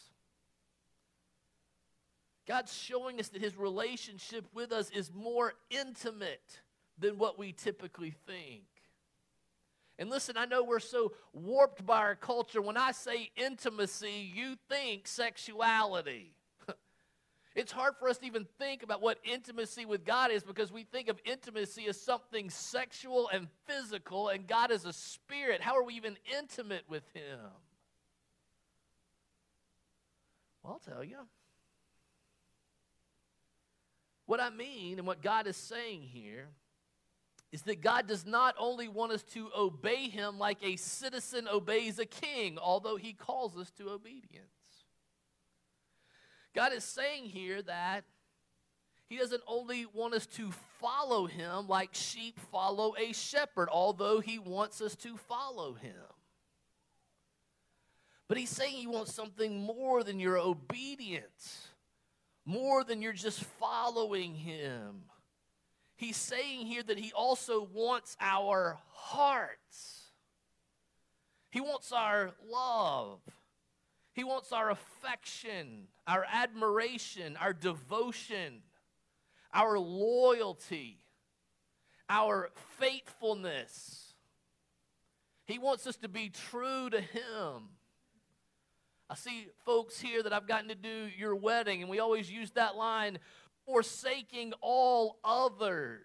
God's 2.45 2.73
showing 2.73 3.21
us 3.21 3.29
that 3.29 3.41
his 3.41 3.57
relationship 3.57 4.45
with 4.53 4.73
us 4.73 4.89
is 4.91 5.13
more 5.13 5.53
intimate 5.69 6.59
than 6.99 7.17
what 7.17 7.39
we 7.39 7.53
typically 7.53 8.13
think. 8.27 8.63
And 9.97 10.09
listen, 10.09 10.35
I 10.37 10.45
know 10.45 10.63
we're 10.63 10.79
so 10.79 11.13
warped 11.31 11.85
by 11.85 11.99
our 11.99 12.15
culture. 12.15 12.61
When 12.61 12.75
I 12.75 12.91
say 12.91 13.31
intimacy, 13.37 14.31
you 14.33 14.57
think 14.67 15.07
sexuality. 15.07 16.35
It's 17.55 17.71
hard 17.71 17.95
for 17.99 18.09
us 18.09 18.17
to 18.17 18.25
even 18.25 18.47
think 18.57 18.81
about 18.81 19.01
what 19.01 19.19
intimacy 19.23 19.85
with 19.85 20.05
God 20.05 20.31
is 20.31 20.43
because 20.43 20.71
we 20.71 20.83
think 20.83 21.07
of 21.07 21.19
intimacy 21.23 21.85
as 21.87 22.01
something 22.01 22.49
sexual 22.49 23.29
and 23.31 23.47
physical, 23.67 24.29
and 24.29 24.47
God 24.47 24.71
is 24.71 24.85
a 24.85 24.93
spirit. 24.93 25.61
How 25.61 25.75
are 25.77 25.83
we 25.83 25.93
even 25.93 26.17
intimate 26.37 26.83
with 26.89 27.03
Him? 27.13 27.39
Well, 30.63 30.73
I'll 30.73 30.93
tell 30.93 31.03
you. 31.03 31.17
What 34.25 34.39
I 34.39 34.49
mean 34.49 34.97
and 34.97 35.05
what 35.05 35.21
God 35.21 35.45
is 35.45 35.57
saying 35.57 36.03
here 36.03 36.47
is 37.51 37.61
that 37.63 37.81
God 37.81 38.07
does 38.07 38.25
not 38.25 38.55
only 38.57 38.87
want 38.87 39.11
us 39.11 39.21
to 39.33 39.49
obey 39.55 40.09
Him 40.09 40.39
like 40.39 40.57
a 40.63 40.75
citizen 40.77 41.47
obeys 41.47 41.99
a 41.99 42.05
king, 42.05 42.57
although 42.57 42.95
He 42.95 43.13
calls 43.13 43.55
us 43.57 43.69
to 43.77 43.89
obedience. 43.89 44.62
God 46.55 46.71
is 46.73 46.83
saying 46.83 47.25
here 47.25 47.61
that 47.63 48.03
He 49.09 49.17
doesn't 49.17 49.41
only 49.47 49.85
want 49.85 50.13
us 50.13 50.25
to 50.27 50.51
follow 50.79 51.25
Him 51.25 51.67
like 51.67 51.89
sheep 51.93 52.39
follow 52.51 52.93
a 52.97 53.13
shepherd, 53.13 53.69
although 53.71 54.19
He 54.19 54.37
wants 54.37 54.81
us 54.81 54.95
to 54.97 55.17
follow 55.17 55.73
Him. 55.73 55.93
But 58.27 58.37
He's 58.37 58.49
saying 58.49 58.75
He 58.75 58.87
wants 58.87 59.13
something 59.13 59.61
more 59.61 60.03
than 60.03 60.19
your 60.19 60.37
obedience, 60.37 61.67
more 62.45 62.83
than 62.83 63.01
you're 63.01 63.13
just 63.13 63.43
following 63.59 64.35
Him. 64.35 65.03
He's 65.95 66.17
saying 66.17 66.67
here 66.67 66.83
that 66.83 66.99
He 66.99 67.11
also 67.13 67.67
wants 67.73 68.15
our 68.19 68.77
hearts. 68.91 70.01
He 71.49 71.61
wants 71.61 71.91
our 71.91 72.31
love. 72.49 73.19
He 74.13 74.23
wants 74.23 74.51
our 74.51 74.69
affection, 74.69 75.87
our 76.07 76.25
admiration, 76.31 77.35
our 77.35 77.51
devotion, 77.51 78.61
our 79.51 79.77
loyalty, 79.79 80.99
our 82.09 82.51
faithfulness. 82.79 84.13
He 85.45 85.57
wants 85.57 85.87
us 85.87 85.97
to 85.97 86.07
be 86.07 86.29
true 86.29 86.91
to 86.91 87.01
Him. 87.01 87.69
I 89.09 89.15
see 89.15 89.47
folks 89.65 89.99
here 89.99 90.21
that 90.23 90.31
I've 90.31 90.47
gotten 90.47 90.69
to 90.69 90.75
do 90.75 91.09
your 91.17 91.35
wedding, 91.35 91.81
and 91.81 91.89
we 91.89 91.99
always 91.99 92.31
use 92.31 92.51
that 92.51 92.75
line 92.75 93.17
forsaking 93.65 94.53
all 94.61 95.17
others. 95.23 96.01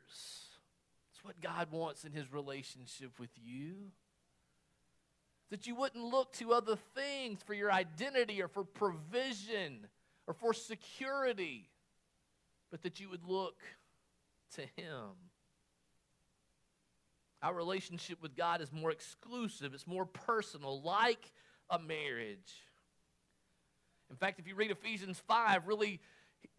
It's 1.13 1.23
what 1.23 1.41
God 1.43 1.71
wants 1.71 2.05
in 2.05 2.13
His 2.13 2.33
relationship 2.33 3.21
with 3.21 3.31
you 3.37 3.93
that 5.51 5.67
you 5.67 5.75
wouldn't 5.75 6.05
look 6.05 6.33
to 6.35 6.53
other 6.53 6.77
things 6.95 7.41
for 7.43 7.55
your 7.55 7.73
identity 7.73 8.43
or 8.43 8.49
for 8.49 8.65
provision 8.65 9.87
or 10.27 10.35
for 10.35 10.53
security, 10.53 11.69
but 12.71 12.83
that 12.83 13.01
you 13.01 13.09
would 13.09 13.25
look 13.25 13.57
to 14.55 14.63
Him. 14.77 15.15
Our 17.43 17.55
relationship 17.55 18.21
with 18.21 18.37
God 18.37 18.61
is 18.61 18.73
more 18.73 18.91
exclusive, 18.91 19.73
it's 19.73 19.87
more 19.87 20.07
personal, 20.07 20.83
like 20.83 21.33
a 21.71 21.79
marriage. 21.79 22.53
In 24.11 24.17
fact, 24.17 24.39
if 24.39 24.49
you 24.49 24.55
read 24.55 24.71
Ephesians 24.71 25.21
5, 25.27 25.67
really 25.67 26.01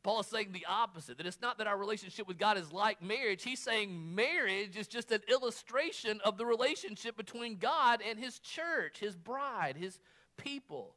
Paul 0.02 0.22
is 0.22 0.28
saying 0.28 0.54
the 0.54 0.66
opposite 0.68 1.18
that 1.18 1.28
it's 1.28 1.42
not 1.42 1.58
that 1.58 1.68
our 1.68 1.78
relationship 1.78 2.28
with 2.28 2.38
God 2.38 2.58
is 2.58 2.72
like 2.72 3.02
marriage. 3.02 3.44
He's 3.44 3.60
saying 3.60 4.16
marriage 4.16 4.78
is 4.78 4.88
just 4.88 5.12
an 5.12 5.22
illustration 5.30 6.22
of 6.24 6.38
the 6.38 6.46
relationship 6.46 7.18
between 7.18 7.58
God 7.58 8.02
and 8.08 8.18
His 8.18 8.40
church, 8.40 9.00
His 9.00 9.16
bride, 9.16 9.76
His 9.76 10.00
people. 10.38 10.96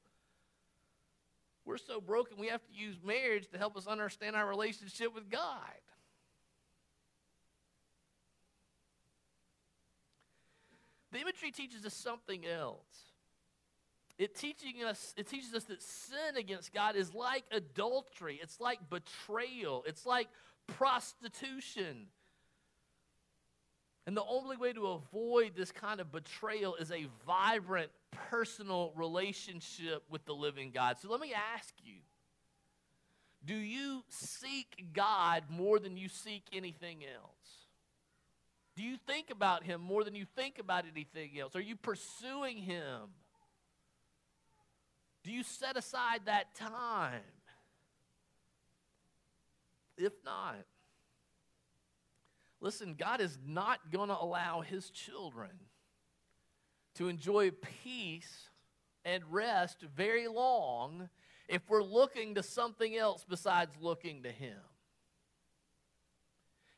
We're 1.64 1.78
so 1.78 2.00
broken, 2.00 2.38
we 2.38 2.48
have 2.48 2.64
to 2.66 2.72
use 2.72 2.96
marriage 3.04 3.48
to 3.50 3.58
help 3.58 3.76
us 3.76 3.86
understand 3.86 4.36
our 4.36 4.48
relationship 4.48 5.14
with 5.14 5.30
God. 5.30 5.40
The 11.12 11.20
imagery 11.20 11.50
teaches 11.50 11.84
us 11.84 11.94
something 11.94 12.46
else. 12.46 13.11
It 14.18 14.34
teaching 14.34 14.84
us 14.84 15.14
it 15.16 15.28
teaches 15.28 15.54
us 15.54 15.64
that 15.64 15.82
sin 15.82 16.36
against 16.36 16.72
God 16.72 16.96
is 16.96 17.14
like 17.14 17.44
adultery. 17.50 18.38
It's 18.42 18.60
like 18.60 18.78
betrayal. 18.90 19.84
It's 19.86 20.06
like 20.06 20.28
prostitution. 20.66 22.06
And 24.06 24.16
the 24.16 24.24
only 24.24 24.56
way 24.56 24.72
to 24.72 24.86
avoid 24.88 25.52
this 25.56 25.70
kind 25.70 26.00
of 26.00 26.10
betrayal 26.10 26.74
is 26.74 26.90
a 26.90 27.06
vibrant 27.26 27.90
personal 28.10 28.92
relationship 28.96 30.02
with 30.10 30.24
the 30.24 30.34
living 30.34 30.72
God. 30.72 30.98
So 31.00 31.08
let 31.08 31.20
me 31.20 31.32
ask 31.54 31.72
you 31.84 32.00
do 33.44 33.54
you 33.54 34.04
seek 34.08 34.86
God 34.92 35.44
more 35.48 35.78
than 35.78 35.96
you 35.96 36.08
seek 36.08 36.44
anything 36.52 36.98
else? 37.04 37.66
Do 38.76 38.82
you 38.82 38.96
think 39.06 39.30
about 39.30 39.64
Him 39.64 39.80
more 39.80 40.04
than 40.04 40.14
you 40.14 40.24
think 40.36 40.58
about 40.58 40.84
anything 40.90 41.38
else? 41.38 41.56
Are 41.56 41.60
you 41.60 41.76
pursuing 41.76 42.58
Him? 42.58 43.10
Do 45.22 45.30
you 45.30 45.42
set 45.42 45.76
aside 45.76 46.22
that 46.26 46.54
time? 46.54 47.20
If 49.96 50.12
not, 50.24 50.56
listen, 52.60 52.94
God 52.94 53.20
is 53.20 53.38
not 53.46 53.92
going 53.92 54.08
to 54.08 54.18
allow 54.18 54.62
his 54.62 54.90
children 54.90 55.50
to 56.94 57.08
enjoy 57.08 57.50
peace 57.50 58.48
and 59.04 59.22
rest 59.30 59.82
very 59.94 60.28
long 60.28 61.08
if 61.48 61.62
we're 61.68 61.82
looking 61.82 62.34
to 62.34 62.42
something 62.42 62.96
else 62.96 63.24
besides 63.28 63.74
looking 63.80 64.22
to 64.22 64.30
Him. 64.30 64.58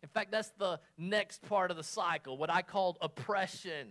In 0.03 0.09
fact, 0.09 0.31
that's 0.31 0.51
the 0.59 0.81
next 0.99 1.43
part 1.43 1.71
of 1.71 1.77
the 1.77 1.83
cycle, 1.83 2.37
what 2.37 2.51
I 2.51 2.63
called 2.63 2.99
oppression 3.01 3.89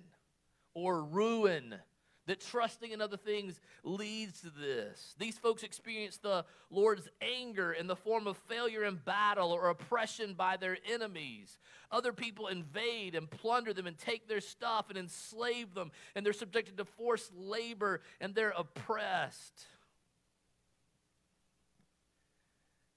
or 0.74 1.04
ruin 1.04 1.76
that 2.26 2.40
trusting 2.40 2.92
in 2.92 3.02
other 3.02 3.18
things 3.18 3.60
leads 3.84 4.42
to 4.42 4.50
this. 4.50 5.14
These 5.18 5.38
folks 5.38 5.64
experience 5.64 6.18
the 6.18 6.46
Lord's 6.70 7.10
anger 7.22 7.74
in 7.74 7.88
the 7.88 7.96
form 7.96 8.28
of 8.28 8.38
failure 8.38 8.86
in 8.86 8.96
battle 8.96 9.52
or 9.52 9.70
oppression 9.70 10.34
by 10.34 10.58
their 10.58 10.78
enemies. 10.90 11.58
Other 11.92 12.14
people 12.14 12.48
invade 12.48 13.16
and 13.16 13.30
plunder 13.30 13.74
them 13.74 13.88
and 13.88 13.98
take 13.98 14.28
their 14.28 14.42
stuff 14.42 14.86
and 14.90 14.98
enslave 14.98 15.74
them, 15.74 15.92
and 16.16 16.26
they're 16.26 16.34
subjected 16.34 16.78
to 16.78 16.86
forced 16.86 17.34
labor 17.36 18.02
and 18.22 18.34
they're 18.34 18.54
oppressed. 18.58 19.66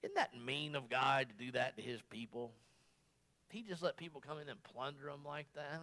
Isn't 0.03 0.15
that 0.15 0.39
mean 0.39 0.75
of 0.75 0.89
God 0.89 1.27
to 1.29 1.45
do 1.45 1.51
that 1.51 1.75
to 1.75 1.83
his 1.83 2.01
people? 2.09 2.53
He 3.49 3.61
just 3.63 3.83
let 3.83 3.97
people 3.97 4.21
come 4.21 4.39
in 4.39 4.47
and 4.47 4.61
plunder 4.63 5.05
them 5.05 5.23
like 5.25 5.47
that? 5.55 5.81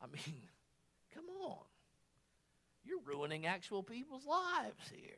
I 0.00 0.06
mean, 0.06 0.42
Come 1.14 1.24
on. 1.44 1.58
You're 2.84 3.00
ruining 3.04 3.46
actual 3.46 3.82
people's 3.82 4.26
lives 4.26 4.90
here. 4.90 5.16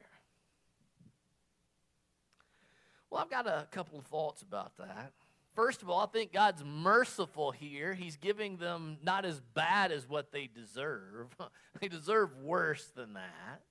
Well, 3.10 3.22
I've 3.22 3.30
got 3.30 3.46
a 3.46 3.66
couple 3.70 3.98
of 3.98 4.06
thoughts 4.06 4.42
about 4.42 4.76
that. 4.78 5.12
First 5.54 5.82
of 5.82 5.88
all, 5.88 6.00
I 6.00 6.06
think 6.06 6.32
God's 6.32 6.64
merciful 6.64 7.52
here. 7.52 7.94
He's 7.94 8.16
giving 8.16 8.56
them 8.56 8.96
not 9.04 9.24
as 9.24 9.40
bad 9.54 9.92
as 9.92 10.08
what 10.08 10.32
they 10.32 10.48
deserve, 10.52 11.28
they 11.80 11.88
deserve 11.88 12.36
worse 12.38 12.90
than 12.96 13.14
that. 13.14 13.62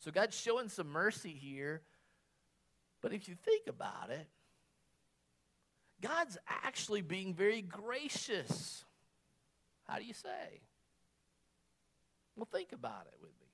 So 0.00 0.10
God's 0.10 0.38
showing 0.38 0.68
some 0.68 0.88
mercy 0.88 1.32
here. 1.32 1.82
But 3.00 3.12
if 3.12 3.28
you 3.28 3.34
think 3.34 3.66
about 3.66 4.10
it, 4.10 4.26
God's 6.00 6.36
actually 6.46 7.00
being 7.02 7.34
very 7.34 7.62
gracious. 7.62 8.84
How 9.88 9.98
do 9.98 10.04
you 10.04 10.14
say? 10.14 10.60
Well, 12.38 12.48
think 12.52 12.72
about 12.72 13.06
it 13.08 13.18
with 13.20 13.32
me. 13.40 13.48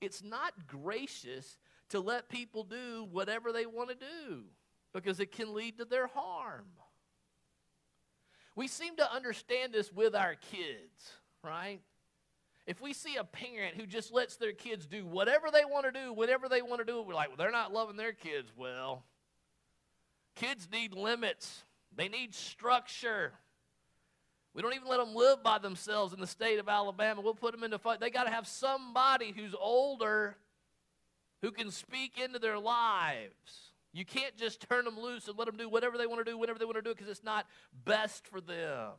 It's 0.00 0.24
not 0.24 0.66
gracious 0.66 1.58
to 1.90 2.00
let 2.00 2.30
people 2.30 2.64
do 2.64 3.06
whatever 3.12 3.52
they 3.52 3.66
want 3.66 3.90
to 3.90 3.94
do 3.94 4.44
because 4.94 5.20
it 5.20 5.32
can 5.32 5.52
lead 5.52 5.78
to 5.78 5.84
their 5.84 6.06
harm. 6.06 6.64
We 8.56 8.68
seem 8.68 8.96
to 8.96 9.12
understand 9.12 9.74
this 9.74 9.92
with 9.92 10.14
our 10.14 10.34
kids, 10.34 11.12
right? 11.44 11.80
If 12.66 12.80
we 12.80 12.94
see 12.94 13.16
a 13.16 13.24
parent 13.24 13.76
who 13.76 13.86
just 13.86 14.12
lets 14.12 14.36
their 14.36 14.52
kids 14.52 14.86
do 14.86 15.04
whatever 15.04 15.50
they 15.52 15.66
want 15.66 15.84
to 15.84 15.92
do, 15.92 16.12
whatever 16.14 16.48
they 16.48 16.62
want 16.62 16.78
to 16.78 16.84
do, 16.86 17.02
we're 17.02 17.14
like, 17.14 17.28
well, 17.28 17.36
they're 17.36 17.50
not 17.50 17.72
loving 17.72 17.96
their 17.96 18.12
kids 18.12 18.50
well. 18.56 19.04
Kids 20.36 20.68
need 20.72 20.94
limits, 20.94 21.64
they 21.94 22.08
need 22.08 22.34
structure. 22.34 23.32
We 24.54 24.60
don't 24.60 24.74
even 24.74 24.88
let 24.88 24.98
them 24.98 25.14
live 25.14 25.42
by 25.42 25.58
themselves 25.58 26.12
in 26.12 26.20
the 26.20 26.26
state 26.26 26.58
of 26.58 26.68
Alabama. 26.68 27.22
We'll 27.22 27.34
put 27.34 27.52
them 27.52 27.64
into 27.64 27.78
fight. 27.78 28.00
They 28.00 28.10
got 28.10 28.24
to 28.24 28.30
have 28.30 28.46
somebody 28.46 29.32
who's 29.34 29.54
older 29.58 30.36
who 31.40 31.50
can 31.50 31.70
speak 31.70 32.18
into 32.22 32.38
their 32.38 32.58
lives. 32.58 33.72
You 33.92 34.04
can't 34.04 34.36
just 34.36 34.66
turn 34.68 34.84
them 34.84 34.98
loose 34.98 35.28
and 35.28 35.38
let 35.38 35.46
them 35.46 35.56
do 35.56 35.68
whatever 35.68 35.96
they 35.96 36.06
want 36.06 36.24
to 36.24 36.30
do, 36.30 36.36
whenever 36.36 36.58
they 36.58 36.64
want 36.64 36.76
to 36.76 36.82
do 36.82 36.90
it, 36.90 36.96
because 36.96 37.10
it's 37.10 37.24
not 37.24 37.46
best 37.84 38.26
for 38.26 38.40
them. 38.40 38.90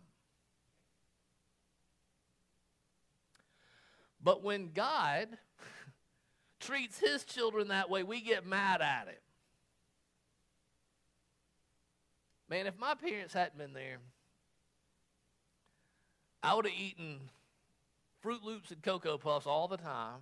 But 4.21 4.43
when 4.43 4.71
God 4.73 5.29
treats 6.59 6.99
his 6.99 7.23
children 7.25 7.67
that 7.67 7.89
way, 7.89 8.03
we 8.03 8.21
get 8.21 8.45
mad 8.45 8.81
at 8.81 9.07
him. 9.07 9.15
Man, 12.49 12.67
if 12.67 12.77
my 12.77 12.93
parents 12.93 13.33
hadn't 13.33 13.57
been 13.57 13.73
there, 13.73 13.97
I 16.43 16.53
would 16.53 16.65
have 16.65 16.75
eaten 16.77 17.21
Froot 18.23 18.43
Loops 18.43 18.71
and 18.71 18.84
Cocoa 18.84 19.17
Puffs 19.17 19.47
all 19.47 19.69
the 19.69 19.77
time. 19.77 20.19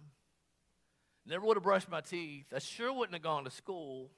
Never 1.26 1.46
would 1.46 1.58
have 1.58 1.64
brushed 1.64 1.90
my 1.90 2.02
teeth. 2.02 2.46
I 2.56 2.60
sure 2.60 2.94
wouldn't 2.94 3.16
have 3.16 3.24
gone 3.24 3.44
to 3.46 3.52
school. 3.52 4.12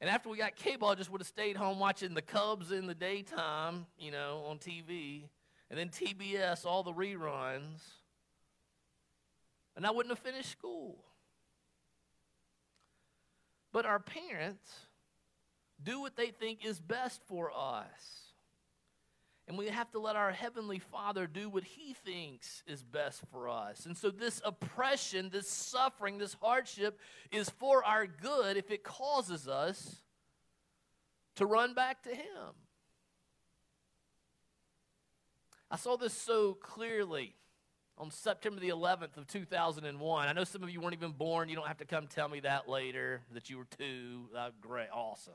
And 0.00 0.08
after 0.08 0.30
we 0.30 0.38
got 0.38 0.56
cable, 0.56 0.88
I 0.88 0.94
just 0.94 1.10
would 1.10 1.20
have 1.20 1.28
stayed 1.28 1.56
home 1.56 1.78
watching 1.78 2.14
the 2.14 2.22
Cubs 2.22 2.72
in 2.72 2.86
the 2.86 2.94
daytime, 2.94 3.86
you 3.98 4.10
know, 4.10 4.44
on 4.48 4.58
TV. 4.58 5.24
And 5.68 5.78
then 5.78 5.90
TBS, 5.90 6.64
all 6.64 6.82
the 6.82 6.92
reruns. 6.92 7.82
And 9.76 9.86
I 9.86 9.90
wouldn't 9.90 10.10
have 10.10 10.24
finished 10.24 10.50
school. 10.50 11.04
But 13.72 13.84
our 13.84 13.98
parents 13.98 14.68
do 15.82 16.00
what 16.00 16.16
they 16.16 16.28
think 16.28 16.64
is 16.64 16.80
best 16.80 17.20
for 17.26 17.52
us. 17.54 18.29
And 19.50 19.58
we 19.58 19.66
have 19.66 19.90
to 19.90 19.98
let 19.98 20.14
our 20.14 20.30
Heavenly 20.30 20.78
Father 20.78 21.26
do 21.26 21.50
what 21.50 21.64
He 21.64 21.92
thinks 21.92 22.62
is 22.68 22.84
best 22.84 23.20
for 23.32 23.48
us. 23.48 23.84
And 23.84 23.96
so, 23.96 24.08
this 24.08 24.40
oppression, 24.44 25.28
this 25.28 25.50
suffering, 25.50 26.18
this 26.18 26.36
hardship 26.40 27.00
is 27.32 27.50
for 27.50 27.84
our 27.84 28.06
good 28.06 28.56
if 28.56 28.70
it 28.70 28.84
causes 28.84 29.48
us 29.48 30.02
to 31.34 31.46
run 31.46 31.74
back 31.74 32.04
to 32.04 32.10
Him. 32.10 32.54
I 35.68 35.74
saw 35.74 35.96
this 35.96 36.14
so 36.14 36.54
clearly 36.54 37.34
on 37.98 38.12
September 38.12 38.60
the 38.60 38.68
11th 38.68 39.16
of 39.16 39.26
2001. 39.26 40.28
I 40.28 40.32
know 40.32 40.44
some 40.44 40.62
of 40.62 40.70
you 40.70 40.80
weren't 40.80 40.94
even 40.94 41.10
born. 41.10 41.48
You 41.48 41.56
don't 41.56 41.66
have 41.66 41.78
to 41.78 41.86
come 41.86 42.06
tell 42.06 42.28
me 42.28 42.38
that 42.38 42.68
later 42.68 43.22
that 43.34 43.50
you 43.50 43.58
were 43.58 43.66
two. 43.76 44.28
Uh, 44.32 44.50
great, 44.60 44.90
awesome. 44.94 45.34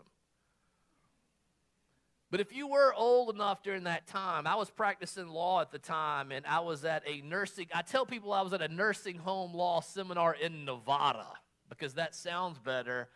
But 2.32 2.40
if 2.40 2.56
you 2.56 2.68
were 2.68 2.94
old 2.94 3.34
enough 3.34 3.62
during 3.62 3.84
that 3.84 4.08
time, 4.08 4.48
I 4.48 4.56
was 4.56 4.70
practicing 4.70 5.28
law 5.28 5.62
at 5.62 5.72
the 5.72 5.80
time, 5.80 6.32
and 6.32 6.46
I 6.46 6.60
was 6.60 6.84
at 6.84 7.04
a 7.08 7.22
nursing, 7.22 7.68
I 7.74 7.82
tell 7.82 8.06
people 8.06 8.34
I 8.34 8.42
was 8.42 8.54
at 8.54 8.62
a 8.62 8.68
nursing 8.68 9.18
home 9.18 9.54
law 9.54 9.82
seminar 9.82 10.34
in 10.34 10.66
Nevada 10.66 11.28
because 11.70 11.94
that 11.94 12.16
sounds 12.16 12.58
better 12.60 13.10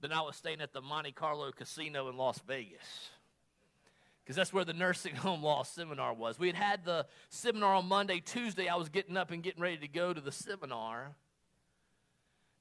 than 0.00 0.12
I 0.12 0.22
was 0.22 0.36
staying 0.36 0.60
at 0.60 0.72
the 0.72 0.80
Monte 0.80 1.12
Carlo 1.12 1.50
Casino 1.52 2.08
in 2.08 2.16
Las 2.16 2.40
Vegas. 2.46 3.10
Because 4.22 4.36
that's 4.36 4.52
where 4.52 4.64
the 4.64 4.72
nursing 4.72 5.14
home 5.16 5.42
law 5.42 5.62
seminar 5.62 6.14
was. 6.14 6.38
We 6.38 6.48
had 6.48 6.56
had 6.56 6.84
the 6.84 7.06
seminar 7.28 7.74
on 7.74 7.86
Monday. 7.86 8.20
Tuesday, 8.20 8.68
I 8.68 8.76
was 8.76 8.88
getting 8.88 9.16
up 9.16 9.30
and 9.30 9.42
getting 9.42 9.62
ready 9.62 9.78
to 9.78 9.88
go 9.88 10.12
to 10.12 10.20
the 10.20 10.32
seminar. 10.32 11.14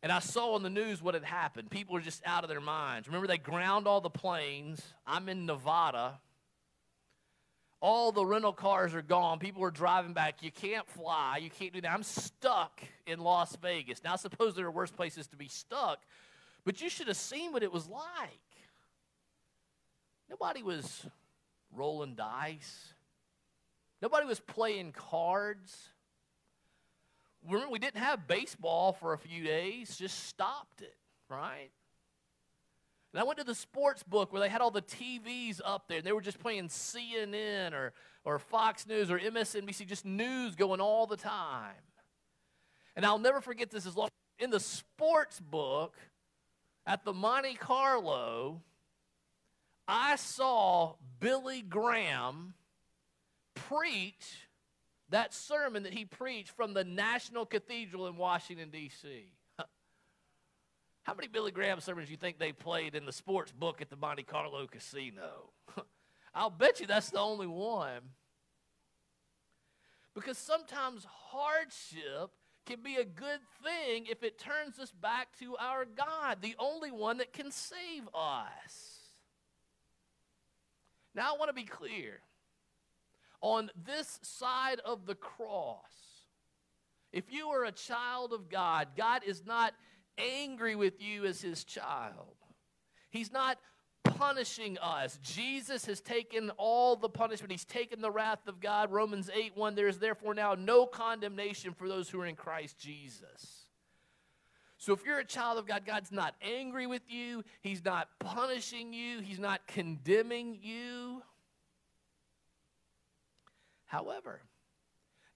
And 0.03 0.12
I 0.12 0.19
saw 0.19 0.53
on 0.53 0.63
the 0.63 0.69
news 0.69 1.01
what 1.01 1.13
had 1.13 1.23
happened. 1.23 1.71
People 1.71 1.93
were 1.93 2.01
just 2.01 2.21
out 2.25 2.43
of 2.43 2.49
their 2.49 2.62
minds. 2.62 3.08
Remember, 3.08 3.27
they 3.27 3.38
ground 3.38 3.88
all 3.88 4.01
the 4.01 4.10
planes. 4.10 4.81
I'm 5.08 5.27
in 5.29 5.45
Nevada. 5.45 6.19
All 7.81 8.12
the 8.12 8.25
rental 8.25 8.53
cars 8.53 8.93
are 8.93 9.01
gone. 9.01 9.39
People 9.39 9.63
are 9.63 9.71
driving 9.71 10.13
back. 10.13 10.43
You 10.43 10.51
can't 10.51 10.88
fly. 10.89 11.38
You 11.41 11.49
can't 11.49 11.73
do 11.73 11.81
that. 11.81 11.91
I'm 11.91 12.03
stuck 12.03 12.81
in 13.08 13.19
Las 13.19 13.55
Vegas. 13.58 14.03
Now, 14.03 14.13
I 14.13 14.17
suppose 14.17 14.55
there 14.55 14.65
are 14.65 14.71
worse 14.71 14.91
places 14.91 15.27
to 15.27 15.36
be 15.36 15.47
stuck, 15.47 15.99
but 16.63 16.81
you 16.81 16.89
should 16.89 17.08
have 17.08 17.17
seen 17.17 17.51
what 17.51 17.63
it 17.63 17.71
was 17.71 17.88
like. 17.88 18.39
Nobody 20.29 20.63
was 20.63 21.05
rolling 21.75 22.15
dice, 22.15 22.93
nobody 24.01 24.25
was 24.25 24.39
playing 24.39 24.93
cards 24.93 25.89
remember 27.47 27.71
we 27.71 27.79
didn't 27.79 28.01
have 28.01 28.27
baseball 28.27 28.93
for 28.93 29.13
a 29.13 29.17
few 29.17 29.43
days, 29.43 29.97
just 29.97 30.25
stopped 30.27 30.81
it, 30.81 30.95
right? 31.29 31.69
And 33.13 33.21
I 33.21 33.23
went 33.23 33.39
to 33.39 33.45
the 33.45 33.55
sports 33.55 34.03
book 34.03 34.34
where 34.34 34.41
they 34.41 34.49
had 34.49 34.62
all 34.62 34.71
the 34.71 34.81
TVs 34.81 35.62
up 35.63 35.88
there, 35.88 35.99
and 35.99 36.05
they 36.05 36.12
were 36.12 36.21
just 36.21 36.39
playing 36.39 36.67
CNN 36.67 37.73
or, 37.73 37.93
or 38.23 38.39
Fox 38.39 38.86
News 38.86 39.10
or 39.10 39.19
MSNBC, 39.19 39.88
just 39.88 40.05
news 40.05 40.55
going 40.55 40.81
all 40.81 41.08
the 41.08 41.17
time. 41.17 41.75
And 42.95 43.05
I'll 43.05 43.19
never 43.19 43.41
forget 43.41 43.71
this 43.71 43.86
as 43.86 43.95
long 43.95 44.10
in 44.39 44.49
the 44.49 44.60
sports 44.60 45.39
book 45.39 45.95
at 46.86 47.03
the 47.05 47.13
Monte 47.13 47.55
Carlo, 47.55 48.62
I 49.88 50.15
saw 50.15 50.95
Billy 51.19 51.62
Graham 51.62 52.53
preach 53.53 54.44
that 55.15 55.34
sermon 55.34 55.84
that 55.84 55.93
he 55.93 56.04
preached 56.04 56.49
from 56.49 56.73
the 56.73 56.84
National 56.84 57.45
Cathedral 57.45 58.08
in 58.08 58.17
Washington, 58.17 58.69
D.C. 58.69 59.32
How 61.04 61.13
many 61.13 61.30
Billy 61.30 61.51
Graham 61.51 61.80
sermons 61.80 62.10
do 62.10 62.12
you 62.12 62.17
think 62.17 62.38
they 62.38 62.51
played 62.51 62.95
in 62.95 63.06
the 63.06 63.13
sports 63.13 63.54
book 63.54 63.82
at 63.82 63.89
the 63.89 63.95
Monte 63.95 64.23
Carlo 64.23 64.67
Casino? 64.67 65.51
I'll 66.36 66.49
bet 66.49 66.82
you 66.82 66.86
that's 66.86 67.12
the 67.12 67.19
only 67.19 67.47
one. 67.47 68.01
Because 70.13 70.38
sometimes 70.38 71.08
hardship 71.10 72.32
can 72.65 72.82
be 72.84 72.95
a 72.95 73.06
good 73.06 73.39
thing 73.63 74.08
if 74.12 74.21
it 74.21 74.38
turns 74.38 74.80
us 74.80 74.91
back 74.91 75.30
to 75.39 75.56
our 75.56 75.86
God, 75.86 76.39
the 76.41 76.56
only 76.60 76.91
one 76.91 77.19
that 77.19 77.32
can 77.32 77.51
save 77.51 78.10
us. 78.13 78.99
Now, 81.13 81.34
I 81.34 81.38
want 81.38 81.47
to 81.47 81.54
be 81.54 81.63
clear 81.63 82.19
on 83.45 83.69
this 83.86 84.19
side 84.23 84.79
of 84.84 85.05
the 85.05 85.13
cross, 85.13 85.77
if 87.13 87.31
you 87.31 87.49
are 87.49 87.63
a 87.63 87.71
child 87.71 88.34
of 88.34 88.49
God, 88.49 88.88
God 88.97 89.21
is 89.23 89.45
not 89.45 89.75
angry 90.17 90.75
with 90.75 90.99
you 90.99 91.25
as 91.25 91.41
his 91.41 91.63
child. 91.63 92.38
He's 93.12 93.31
not 93.31 93.60
punishing 94.03 94.79
us. 94.79 95.19
Jesus 95.21 95.86
has 95.86 96.01
taken 96.01 96.49
all 96.58 96.95
the 96.95 97.08
punishment. 97.08 97.51
He's 97.51 97.65
taken 97.65 98.01
the 98.01 98.10
wrath 98.10 98.47
of 98.47 98.60
God. 98.60 98.91
Romans 98.91 99.29
8 99.31 99.55
1 99.55 99.75
There 99.75 99.88
is 99.88 99.99
therefore 99.99 100.34
now 100.34 100.55
no 100.55 100.88
condemnation 100.88 101.71
for 101.71 101.88
those 101.88 102.10
who 102.10 102.19
are 102.21 102.25
in 102.25 102.36
Christ 102.36 102.79
Jesus. 102.79 103.67
So 104.79 104.91
if 104.91 105.05
you're 105.05 105.19
a 105.19 105.25
child 105.25 105.60
of 105.60 105.67
God, 105.67 105.84
God's 105.86 106.12
not 106.12 106.34
angry 106.41 106.88
with 106.88 107.03
you, 107.08 107.43
He's 107.62 107.86
not 107.86 108.08
punishing 108.19 108.91
you, 108.91 109.19
He's 109.19 109.39
not 109.39 109.67
condemning 109.67 110.58
you. 110.63 111.21
However, 113.86 114.41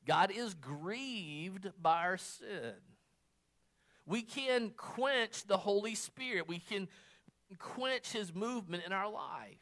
God 0.06 0.32
is 0.32 0.54
grieved 0.54 1.72
by 1.82 2.04
our 2.04 2.18
sin. 2.18 2.74
We 4.06 4.22
can 4.24 4.72
quench 4.76 5.46
the 5.46 5.58
Holy 5.58 5.96
Spirit. 5.96 6.48
We 6.48 6.60
can 6.60 6.88
quench 7.60 8.12
his 8.12 8.34
movement 8.34 8.84
in 8.86 8.92
our 8.92 9.10
life. 9.10 9.58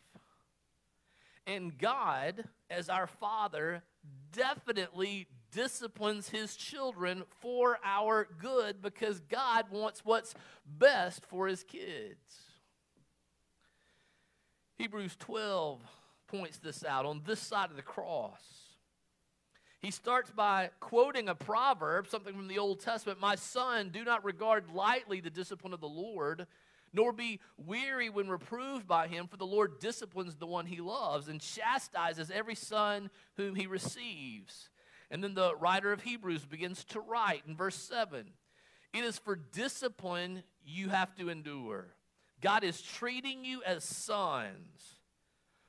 And 1.46 1.78
God, 1.78 2.44
as 2.70 2.90
our 2.90 3.08
Father, 3.08 3.84
definitely 4.32 5.28
disciplines 5.52 6.30
his 6.30 6.56
children 6.56 7.24
for 7.42 7.80
our 7.84 8.28
good 8.40 8.82
because 8.82 9.20
God 9.22 9.66
wants 9.72 10.04
what's 10.04 10.36
best 10.66 11.26
for 11.26 11.48
his 11.48 11.64
kids. 11.64 12.42
Hebrews 14.78 15.16
12 15.18 15.82
points 16.28 16.60
this 16.60 16.84
out 16.84 17.06
on 17.06 17.22
this 17.26 17.40
side 17.40 17.70
of 17.70 17.76
the 17.76 17.82
cross. 17.82 18.67
He 19.80 19.92
starts 19.92 20.32
by 20.32 20.72
quoting 20.80 21.30
a 21.30 21.36
proverb, 21.36 22.08
something 22.08 22.34
from 22.34 22.48
the 22.48 22.58
Old 22.58 22.80
Testament 22.80 23.20
My 23.20 23.36
son, 23.36 23.90
do 23.90 24.04
not 24.04 24.26
regard 24.26 24.72
lightly 24.74 25.20
the 25.20 25.30
discipline 25.30 25.74
of 25.74 25.82
the 25.82 25.88
Lord 25.88 26.48
nor 26.94 27.12
be 27.12 27.40
weary 27.58 28.10
when 28.10 28.30
reproved 28.30 28.88
by 28.88 29.08
him, 29.08 29.28
for 29.28 29.38
the 29.38 29.46
Lord 29.46 29.80
disciplines 29.80 30.36
the 30.36 30.48
one 30.48 30.66
he 30.66 30.82
loves 30.82 31.28
and 31.28 31.42
chastises 31.42 32.32
every 32.32 32.56
son 32.56 33.10
whom 33.36 33.56
he 33.56 33.68
receives. 33.68 34.70
And 35.10 35.24
then 35.24 35.34
the 35.34 35.56
writer 35.56 35.92
of 35.92 36.02
Hebrews 36.02 36.46
begins 36.46 36.84
to 36.86 37.00
write 37.00 37.44
in 37.48 37.56
verse 37.56 37.76
7 37.76 38.26
It 38.94 39.04
is 39.04 39.18
for 39.18 39.36
discipline 39.36 40.44
you 40.66 40.90
have 40.90 41.16
to 41.16 41.30
endure. 41.30 41.94
God 42.42 42.64
is 42.64 42.82
treating 42.82 43.46
you 43.46 43.64
as 43.64 43.84
sons. 43.84 45.00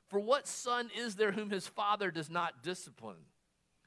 For 0.07 0.19
what 0.19 0.47
son 0.47 0.89
is 0.97 1.15
there 1.15 1.31
whom 1.31 1.51
his 1.51 1.67
father 1.67 2.09
does 2.09 2.29
not 2.29 2.63
discipline? 2.63 3.25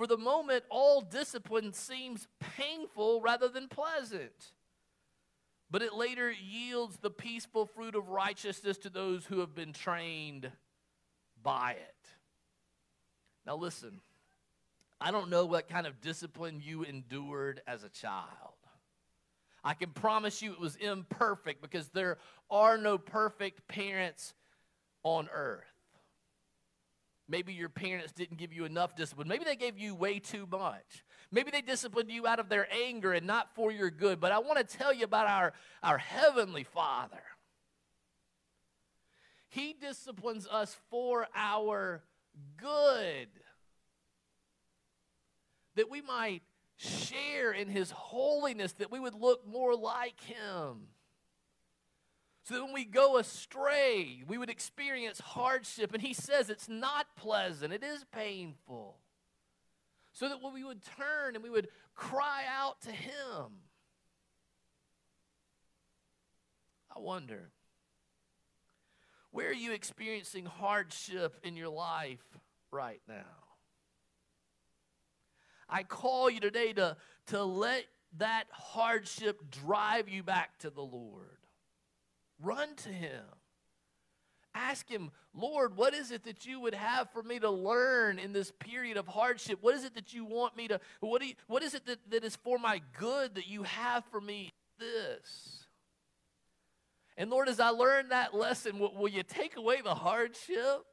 For 0.00 0.06
the 0.06 0.16
moment, 0.16 0.64
all 0.70 1.02
discipline 1.02 1.74
seems 1.74 2.26
painful 2.56 3.20
rather 3.20 3.48
than 3.48 3.68
pleasant 3.68 4.52
but 5.70 5.82
it 5.82 5.94
later 5.94 6.32
yields 6.32 6.96
the 6.96 7.10
peaceful 7.10 7.66
fruit 7.66 7.94
of 7.94 8.08
righteousness 8.08 8.78
to 8.78 8.90
those 8.90 9.24
who 9.26 9.40
have 9.40 9.54
been 9.54 9.72
trained 9.72 10.50
by 11.42 11.72
it. 11.72 12.08
Now, 13.46 13.56
listen, 13.56 14.00
I 15.00 15.10
don't 15.10 15.30
know 15.30 15.46
what 15.46 15.68
kind 15.68 15.86
of 15.86 16.00
discipline 16.00 16.60
you 16.64 16.82
endured 16.82 17.62
as 17.66 17.84
a 17.84 17.88
child. 17.88 18.24
I 19.62 19.74
can 19.74 19.90
promise 19.90 20.42
you 20.42 20.52
it 20.52 20.60
was 20.60 20.76
imperfect 20.76 21.62
because 21.62 21.88
there 21.88 22.18
are 22.50 22.76
no 22.76 22.98
perfect 22.98 23.68
parents 23.68 24.34
on 25.04 25.28
earth. 25.32 25.69
Maybe 27.30 27.52
your 27.52 27.68
parents 27.68 28.12
didn't 28.12 28.38
give 28.38 28.52
you 28.52 28.64
enough 28.64 28.96
discipline. 28.96 29.28
Maybe 29.28 29.44
they 29.44 29.54
gave 29.54 29.78
you 29.78 29.94
way 29.94 30.18
too 30.18 30.48
much. 30.50 31.04
Maybe 31.30 31.52
they 31.52 31.62
disciplined 31.62 32.10
you 32.10 32.26
out 32.26 32.40
of 32.40 32.48
their 32.48 32.66
anger 32.72 33.12
and 33.12 33.24
not 33.24 33.54
for 33.54 33.70
your 33.70 33.88
good. 33.88 34.18
But 34.18 34.32
I 34.32 34.40
want 34.40 34.58
to 34.58 34.76
tell 34.76 34.92
you 34.92 35.04
about 35.04 35.28
our, 35.28 35.52
our 35.80 35.96
Heavenly 35.96 36.64
Father. 36.64 37.22
He 39.48 39.76
disciplines 39.80 40.48
us 40.50 40.76
for 40.90 41.28
our 41.36 42.02
good, 42.56 43.28
that 45.76 45.88
we 45.88 46.00
might 46.00 46.42
share 46.76 47.52
in 47.52 47.68
His 47.68 47.92
holiness, 47.92 48.72
that 48.74 48.90
we 48.90 48.98
would 48.98 49.14
look 49.14 49.46
more 49.46 49.76
like 49.76 50.20
Him. 50.20 50.88
So 52.50 52.56
that 52.56 52.64
when 52.64 52.74
we 52.74 52.84
go 52.84 53.18
astray, 53.18 54.24
we 54.26 54.36
would 54.36 54.50
experience 54.50 55.20
hardship. 55.20 55.94
And 55.94 56.02
he 56.02 56.12
says 56.12 56.50
it's 56.50 56.68
not 56.68 57.06
pleasant, 57.14 57.72
it 57.72 57.84
is 57.84 58.04
painful. 58.10 58.96
So 60.12 60.28
that 60.28 60.42
when 60.42 60.52
we 60.52 60.64
would 60.64 60.80
turn 60.98 61.36
and 61.36 61.44
we 61.44 61.50
would 61.50 61.68
cry 61.94 62.42
out 62.52 62.80
to 62.80 62.90
him. 62.90 63.60
I 66.92 66.98
wonder, 66.98 67.52
where 69.30 69.50
are 69.50 69.52
you 69.52 69.70
experiencing 69.70 70.44
hardship 70.44 71.36
in 71.44 71.56
your 71.56 71.68
life 71.68 72.26
right 72.72 73.00
now? 73.06 73.14
I 75.68 75.84
call 75.84 76.28
you 76.28 76.40
today 76.40 76.72
to, 76.72 76.96
to 77.26 77.44
let 77.44 77.84
that 78.18 78.46
hardship 78.50 79.52
drive 79.52 80.08
you 80.08 80.24
back 80.24 80.58
to 80.58 80.70
the 80.70 80.82
Lord. 80.82 81.39
Run 82.42 82.74
to 82.76 82.88
Him. 82.88 83.22
Ask 84.54 84.88
Him, 84.88 85.10
Lord, 85.32 85.76
what 85.76 85.94
is 85.94 86.10
it 86.10 86.24
that 86.24 86.44
you 86.44 86.60
would 86.60 86.74
have 86.74 87.10
for 87.10 87.22
me 87.22 87.38
to 87.38 87.50
learn 87.50 88.18
in 88.18 88.32
this 88.32 88.52
period 88.58 88.96
of 88.96 89.06
hardship? 89.06 89.58
What 89.60 89.74
is 89.74 89.84
it 89.84 89.94
that 89.94 90.12
you 90.12 90.24
want 90.24 90.56
me 90.56 90.68
to, 90.68 90.80
what, 91.00 91.20
do 91.20 91.28
you, 91.28 91.34
what 91.46 91.62
is 91.62 91.74
it 91.74 91.86
that, 91.86 91.98
that 92.10 92.24
is 92.24 92.36
for 92.36 92.58
my 92.58 92.80
good 92.98 93.36
that 93.36 93.46
you 93.46 93.62
have 93.62 94.04
for 94.10 94.20
me 94.20 94.52
this? 94.78 95.66
And 97.16 97.30
Lord, 97.30 97.48
as 97.48 97.60
I 97.60 97.68
learn 97.68 98.08
that 98.08 98.34
lesson, 98.34 98.78
will, 98.78 98.94
will 98.94 99.08
you 99.08 99.22
take 99.22 99.56
away 99.56 99.82
the 99.82 99.94
hardship? 99.94 100.84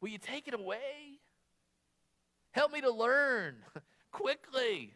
Will 0.00 0.08
you 0.08 0.18
take 0.18 0.48
it 0.48 0.54
away? 0.54 1.20
Help 2.52 2.72
me 2.72 2.80
to 2.80 2.90
learn 2.90 3.56
quickly 4.12 4.94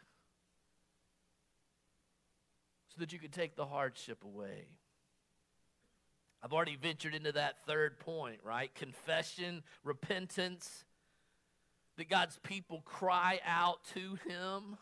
so 2.88 3.00
that 3.00 3.12
you 3.12 3.18
can 3.18 3.30
take 3.30 3.56
the 3.56 3.66
hardship 3.66 4.24
away. 4.24 4.68
I've 6.42 6.52
already 6.52 6.76
ventured 6.76 7.14
into 7.14 7.32
that 7.32 7.56
third 7.66 7.98
point, 7.98 8.40
right? 8.44 8.72
Confession, 8.74 9.62
repentance, 9.82 10.84
that 11.96 12.08
God's 12.08 12.38
people 12.42 12.82
cry 12.84 13.40
out 13.44 13.84
to 13.94 14.18
Him. 14.28 14.76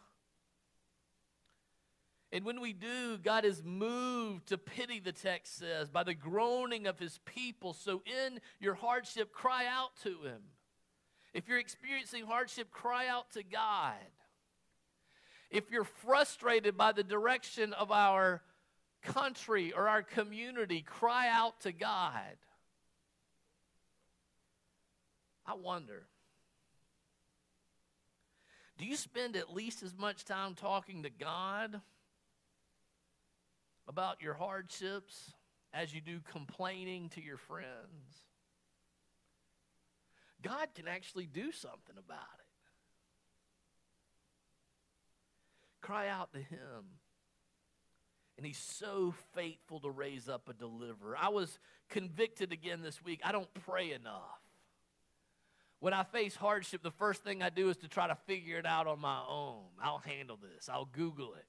And 2.33 2.45
when 2.45 2.61
we 2.61 2.73
do, 2.73 3.17
God 3.17 3.45
is 3.45 3.63
moved 3.65 4.49
to 4.49 4.59
pity, 4.59 4.99
the 4.99 5.13
text 5.13 5.57
says, 5.57 5.89
by 5.89 6.03
the 6.03 6.15
groaning 6.15 6.89
of 6.89 6.99
His 6.99 7.21
people. 7.25 7.73
So 7.73 8.03
in 8.05 8.41
your 8.59 8.75
hardship, 8.75 9.33
cry 9.33 9.67
out 9.67 9.91
to 10.03 10.11
Him. 10.25 10.43
If 11.33 11.49
you're 11.49 11.59
experiencing 11.59 12.27
hardship, 12.27 12.71
cry 12.73 13.07
out 13.07 13.31
to 13.33 13.43
God. 13.45 13.95
If 15.51 15.71
you're 15.71 15.85
frustrated 15.85 16.77
by 16.77 16.91
the 16.91 17.05
direction 17.05 17.73
of 17.75 17.93
our 17.93 18.43
country 19.05 19.73
or 19.73 19.89
our 19.89 20.03
community 20.03 20.81
cry 20.81 21.29
out 21.29 21.61
to 21.61 21.73
God. 21.73 22.37
I 25.47 25.55
wonder 25.55 26.07
do 28.77 28.85
you 28.85 28.97
spend 28.97 29.37
at 29.37 29.55
least 29.55 29.83
as 29.83 29.97
much 29.97 30.25
time 30.25 30.55
talking 30.55 31.05
to 31.05 31.11
God 31.11 31.81
about 33.87 34.21
your 34.21 34.35
hardships 34.35 35.33
as 35.73 35.95
you 35.95 36.01
do 36.01 36.19
complaining 36.33 37.09
to 37.11 37.23
your 37.23 37.37
friends? 37.37 38.25
God 40.43 40.69
can 40.75 40.89
actually 40.89 41.27
do 41.27 41.53
something 41.53 41.97
about 41.97 42.19
it. 42.39 42.45
Cry 45.81 46.09
out 46.09 46.33
to 46.33 46.39
Him. 46.39 46.99
And 48.37 48.45
he's 48.45 48.59
so 48.59 49.15
faithful 49.35 49.81
to 49.81 49.91
raise 49.91 50.29
up 50.29 50.49
a 50.49 50.53
deliverer. 50.53 51.17
I 51.19 51.29
was 51.29 51.59
convicted 51.89 52.53
again 52.53 52.83
this 52.83 53.03
week. 53.05 53.21
I 53.25 53.33
don't 53.33 53.53
pray 53.67 53.93
enough. 53.93 54.41
When 55.79 55.93
I 55.93 56.03
face 56.03 56.35
hardship, 56.35 56.83
the 56.83 56.91
first 56.91 57.23
thing 57.23 57.43
I 57.43 57.51
do 57.51 57.69
is 57.69 57.77
to 57.79 57.89
try 57.89 58.09
to 58.09 58.17
figure 58.27 58.59
it 58.59 58.67
out 58.67 58.87
on 58.87 59.01
my 59.01 59.21
own. 59.29 59.65
I'll 59.81 59.99
handle 59.99 60.39
this. 60.41 60.69
I'll 60.69 60.87
Google 60.87 61.35
it. 61.35 61.47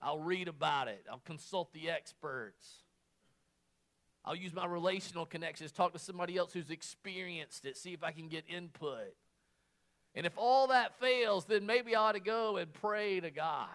I'll 0.00 0.20
read 0.20 0.48
about 0.48 0.88
it. 0.88 1.04
I'll 1.10 1.22
consult 1.24 1.72
the 1.72 1.90
experts. 1.90 2.66
I'll 4.24 4.36
use 4.36 4.54
my 4.54 4.66
relational 4.66 5.26
connections, 5.26 5.72
talk 5.72 5.92
to 5.92 5.98
somebody 5.98 6.36
else 6.36 6.52
who's 6.52 6.70
experienced 6.70 7.64
it, 7.64 7.76
see 7.76 7.92
if 7.92 8.02
I 8.02 8.12
can 8.12 8.28
get 8.28 8.44
input. 8.48 9.14
And 10.14 10.26
if 10.26 10.32
all 10.36 10.68
that 10.68 10.98
fails, 11.00 11.44
then 11.46 11.66
maybe 11.66 11.94
I 11.94 12.00
ought 12.00 12.12
to 12.12 12.20
go 12.20 12.56
and 12.56 12.72
pray 12.72 13.20
to 13.20 13.30
God. 13.30 13.68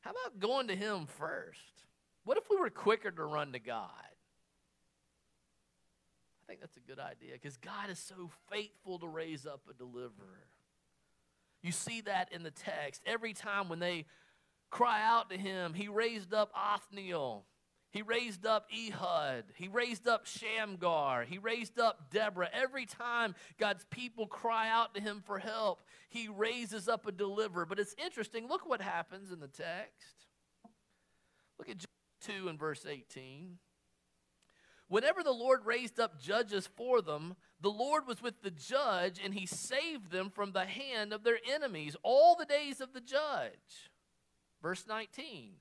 How 0.00 0.10
about 0.10 0.38
going 0.40 0.68
to 0.68 0.76
Him 0.76 1.06
first? 1.06 1.84
What 2.24 2.38
if 2.38 2.44
we 2.50 2.56
were 2.56 2.70
quicker 2.70 3.10
to 3.10 3.24
run 3.24 3.52
to 3.52 3.58
God? 3.58 3.90
I 6.42 6.46
think 6.46 6.60
that's 6.60 6.76
a 6.76 6.80
good 6.80 6.98
idea 6.98 7.32
because 7.34 7.56
God 7.56 7.90
is 7.90 7.98
so 7.98 8.30
faithful 8.50 8.98
to 8.98 9.06
raise 9.06 9.46
up 9.46 9.62
a 9.70 9.74
deliverer. 9.74 10.48
You 11.62 11.72
see 11.72 12.00
that 12.02 12.32
in 12.32 12.42
the 12.42 12.50
text. 12.50 13.02
Every 13.06 13.32
time 13.32 13.68
when 13.68 13.78
they 13.78 14.06
cry 14.70 15.02
out 15.04 15.30
to 15.30 15.36
him, 15.36 15.74
he 15.74 15.88
raised 15.88 16.32
up 16.32 16.50
Othniel. 16.54 17.44
He 17.90 18.02
raised 18.02 18.46
up 18.46 18.66
Ehud. 18.72 19.44
He 19.56 19.66
raised 19.66 20.06
up 20.06 20.24
Shamgar. 20.24 21.24
He 21.24 21.38
raised 21.38 21.78
up 21.80 22.10
Deborah. 22.10 22.48
Every 22.52 22.86
time 22.86 23.34
God's 23.58 23.84
people 23.90 24.26
cry 24.26 24.68
out 24.68 24.94
to 24.94 25.00
him 25.00 25.22
for 25.26 25.40
help, 25.40 25.82
he 26.08 26.28
raises 26.28 26.88
up 26.88 27.06
a 27.06 27.12
deliverer. 27.12 27.66
But 27.66 27.80
it's 27.80 27.94
interesting. 28.02 28.46
Look 28.48 28.68
what 28.68 28.80
happens 28.80 29.32
in 29.32 29.40
the 29.40 29.48
text. 29.48 30.26
Look 31.58 31.68
at 31.68 31.84
2 32.22 32.48
and 32.48 32.58
verse 32.58 32.86
18. 32.88 33.58
Whenever 34.86 35.22
the 35.22 35.32
Lord 35.32 35.66
raised 35.66 36.00
up 36.00 36.20
judges 36.20 36.68
for 36.68 37.02
them, 37.02 37.36
the 37.60 37.70
Lord 37.70 38.06
was 38.06 38.22
with 38.22 38.42
the 38.42 38.50
judge, 38.50 39.20
and 39.22 39.34
he 39.34 39.46
saved 39.46 40.10
them 40.10 40.30
from 40.30 40.52
the 40.52 40.64
hand 40.64 41.12
of 41.12 41.22
their 41.22 41.38
enemies 41.48 41.96
all 42.02 42.34
the 42.34 42.44
days 42.44 42.80
of 42.80 42.92
the 42.92 43.00
judge. 43.00 43.90
Verse 44.62 44.86
19. 44.88 45.52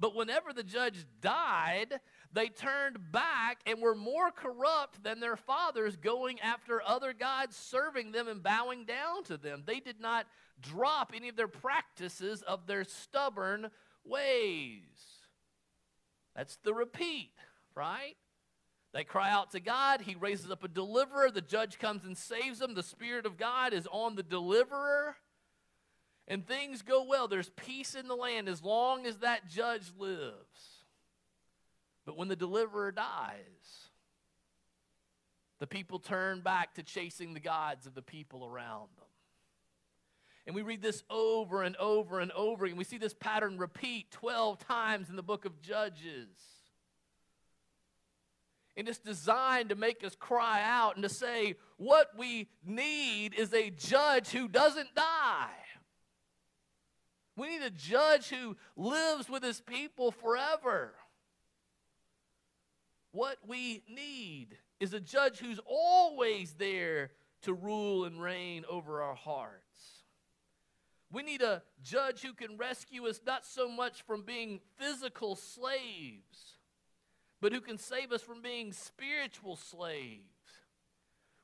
But 0.00 0.14
whenever 0.14 0.52
the 0.52 0.62
judge 0.62 1.04
died, 1.20 2.00
they 2.32 2.48
turned 2.48 3.10
back 3.10 3.60
and 3.66 3.80
were 3.80 3.96
more 3.96 4.30
corrupt 4.30 5.02
than 5.02 5.18
their 5.18 5.36
fathers, 5.36 5.96
going 5.96 6.40
after 6.40 6.80
other 6.82 7.12
gods, 7.12 7.56
serving 7.56 8.12
them 8.12 8.28
and 8.28 8.42
bowing 8.42 8.84
down 8.84 9.24
to 9.24 9.36
them. 9.36 9.64
They 9.66 9.80
did 9.80 10.00
not 10.00 10.26
drop 10.60 11.12
any 11.14 11.28
of 11.28 11.36
their 11.36 11.48
practices 11.48 12.42
of 12.42 12.66
their 12.66 12.84
stubborn 12.84 13.70
ways. 14.04 14.82
That's 16.36 16.56
the 16.62 16.74
repeat, 16.74 17.32
right? 17.74 18.16
They 18.94 19.04
cry 19.04 19.30
out 19.30 19.50
to 19.52 19.60
God. 19.60 20.02
He 20.02 20.14
raises 20.14 20.50
up 20.50 20.64
a 20.64 20.68
deliverer. 20.68 21.30
The 21.30 21.40
judge 21.40 21.78
comes 21.78 22.04
and 22.04 22.16
saves 22.16 22.60
them. 22.60 22.74
The 22.74 22.82
Spirit 22.82 23.26
of 23.26 23.36
God 23.36 23.72
is 23.72 23.88
on 23.90 24.14
the 24.14 24.22
deliverer. 24.22 25.16
And 26.30 26.46
things 26.46 26.82
go 26.82 27.04
well. 27.04 27.26
There's 27.26 27.48
peace 27.50 27.94
in 27.94 28.06
the 28.06 28.14
land 28.14 28.48
as 28.48 28.62
long 28.62 29.06
as 29.06 29.16
that 29.18 29.48
judge 29.48 29.90
lives. 29.98 30.84
But 32.04 32.18
when 32.18 32.28
the 32.28 32.36
deliverer 32.36 32.92
dies, 32.92 33.88
the 35.58 35.66
people 35.66 35.98
turn 35.98 36.42
back 36.42 36.74
to 36.74 36.82
chasing 36.82 37.32
the 37.32 37.40
gods 37.40 37.86
of 37.86 37.94
the 37.94 38.02
people 38.02 38.44
around 38.44 38.88
them. 38.96 39.06
And 40.46 40.54
we 40.54 40.62
read 40.62 40.82
this 40.82 41.02
over 41.10 41.62
and 41.62 41.76
over 41.76 42.20
and 42.20 42.30
over, 42.32 42.66
and 42.66 42.78
we 42.78 42.84
see 42.84 42.98
this 42.98 43.14
pattern 43.14 43.58
repeat 43.58 44.10
12 44.12 44.58
times 44.60 45.10
in 45.10 45.16
the 45.16 45.22
book 45.22 45.44
of 45.44 45.60
Judges. 45.60 46.28
And 48.76 48.88
it's 48.88 48.98
designed 48.98 49.70
to 49.70 49.74
make 49.74 50.04
us 50.04 50.14
cry 50.14 50.62
out 50.62 50.94
and 50.94 51.02
to 51.02 51.08
say, 51.08 51.56
what 51.78 52.10
we 52.16 52.48
need 52.64 53.34
is 53.34 53.52
a 53.52 53.70
judge 53.70 54.28
who 54.28 54.46
doesn't 54.46 54.94
die. 54.94 55.50
We 57.38 57.48
need 57.48 57.62
a 57.62 57.70
judge 57.70 58.28
who 58.28 58.56
lives 58.76 59.28
with 59.30 59.42
his 59.42 59.60
people 59.60 60.10
forever. 60.10 60.92
What 63.12 63.38
we 63.46 63.82
need 63.88 64.58
is 64.80 64.92
a 64.92 65.00
judge 65.00 65.38
who's 65.38 65.60
always 65.64 66.54
there 66.54 67.12
to 67.42 67.54
rule 67.54 68.04
and 68.04 68.20
reign 68.20 68.64
over 68.68 69.02
our 69.02 69.14
hearts. 69.14 69.62
We 71.10 71.22
need 71.22 71.40
a 71.40 71.62
judge 71.82 72.20
who 72.20 72.34
can 72.34 72.58
rescue 72.58 73.06
us 73.06 73.20
not 73.26 73.46
so 73.46 73.68
much 73.70 74.02
from 74.02 74.22
being 74.22 74.60
physical 74.76 75.36
slaves 75.36 76.58
but 77.40 77.52
who 77.52 77.60
can 77.60 77.78
save 77.78 78.12
us 78.12 78.22
from 78.22 78.42
being 78.42 78.72
spiritual 78.72 79.56
slaves. 79.56 80.22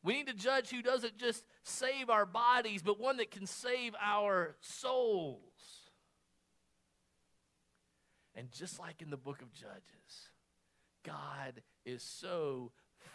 We 0.03 0.15
need 0.15 0.29
a 0.29 0.35
judge 0.35 0.71
who 0.71 0.83
doesn't 0.83 1.19
just 1.19 1.45
save 1.63 2.11
our 2.11 2.27
bodies, 2.27 2.83
but 2.83 3.01
one 3.01 3.17
that 3.19 3.31
can 3.31 3.47
save 3.47 3.95
our 4.01 4.57
souls. 4.61 5.54
And 8.35 8.51
just 8.51 8.79
like 8.79 9.01
in 9.01 9.11
the 9.11 9.17
book 9.17 9.43
of 9.43 9.53
Judges, 9.53 10.31
God 11.05 11.63
is 11.85 12.03
so 12.03 12.73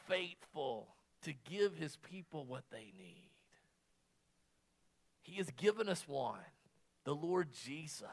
faithful 0.08 0.95
to 1.23 1.34
give 1.49 1.75
his 1.75 1.97
people 1.97 2.45
what 2.45 2.63
they 2.71 2.93
need. 2.97 3.29
He 5.21 5.36
has 5.36 5.49
given 5.51 5.89
us 5.89 6.08
one, 6.08 6.39
the 7.03 7.13
Lord 7.15 7.49
Jesus, 7.65 8.03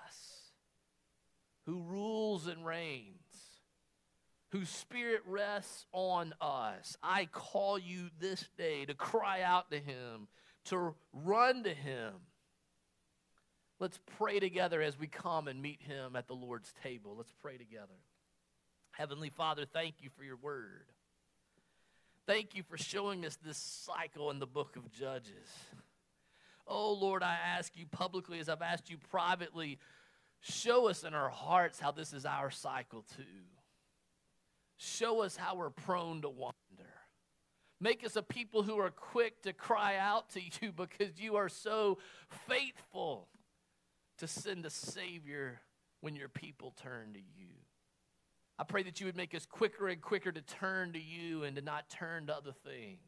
who 1.64 1.82
rules 1.82 2.46
and 2.46 2.66
reigns 2.66 3.16
whose 4.50 4.68
spirit 4.68 5.22
rests 5.26 5.86
on 5.92 6.34
us. 6.40 6.96
I 7.02 7.26
call 7.26 7.78
you 7.78 8.10
this 8.18 8.44
day 8.56 8.84
to 8.86 8.94
cry 8.94 9.42
out 9.42 9.70
to 9.70 9.78
him, 9.78 10.28
to 10.66 10.94
run 11.12 11.64
to 11.64 11.74
him. 11.74 12.12
Let's 13.78 13.98
pray 14.16 14.40
together 14.40 14.80
as 14.80 14.98
we 14.98 15.06
come 15.06 15.48
and 15.48 15.60
meet 15.60 15.82
him 15.82 16.16
at 16.16 16.28
the 16.28 16.34
Lord's 16.34 16.72
table. 16.82 17.14
Let's 17.16 17.34
pray 17.42 17.58
together. 17.58 17.94
Heavenly 18.92 19.28
Father, 19.28 19.66
thank 19.66 19.96
you 20.00 20.08
for 20.16 20.24
your 20.24 20.36
word. 20.36 20.86
Thank 22.26 22.54
you 22.54 22.62
for 22.62 22.78
showing 22.78 23.26
us 23.26 23.36
this 23.44 23.58
cycle 23.58 24.30
in 24.30 24.38
the 24.38 24.46
book 24.46 24.76
of 24.76 24.90
Judges. 24.90 25.48
Oh 26.66 26.94
Lord, 26.94 27.22
I 27.22 27.36
ask 27.56 27.76
you 27.76 27.84
publicly 27.86 28.40
as 28.40 28.48
I've 28.48 28.62
asked 28.62 28.90
you 28.90 28.96
privately, 29.10 29.78
show 30.40 30.88
us 30.88 31.04
in 31.04 31.12
our 31.12 31.28
hearts 31.28 31.78
how 31.78 31.92
this 31.92 32.14
is 32.14 32.24
our 32.24 32.50
cycle 32.50 33.04
too. 33.16 33.22
Show 34.78 35.22
us 35.22 35.36
how 35.36 35.54
we're 35.54 35.70
prone 35.70 36.22
to 36.22 36.28
wander. 36.30 36.54
Make 37.78 38.04
us 38.04 38.16
a 38.16 38.22
people 38.22 38.62
who 38.62 38.78
are 38.78 38.90
quick 38.90 39.42
to 39.42 39.52
cry 39.52 39.96
out 39.98 40.30
to 40.30 40.40
you 40.40 40.72
because 40.76 41.20
you 41.20 41.36
are 41.36 41.50
so 41.50 41.98
faithful 42.48 43.28
to 44.18 44.26
send 44.26 44.64
a 44.66 44.70
Savior 44.70 45.60
when 46.00 46.16
your 46.16 46.28
people 46.28 46.74
turn 46.82 47.12
to 47.14 47.18
you. 47.18 47.48
I 48.58 48.64
pray 48.64 48.82
that 48.84 49.00
you 49.00 49.06
would 49.06 49.16
make 49.16 49.34
us 49.34 49.44
quicker 49.44 49.88
and 49.88 50.00
quicker 50.00 50.32
to 50.32 50.40
turn 50.40 50.92
to 50.94 51.00
you 51.00 51.44
and 51.44 51.56
to 51.56 51.62
not 51.62 51.90
turn 51.90 52.26
to 52.28 52.36
other 52.36 52.52
things. 52.64 52.98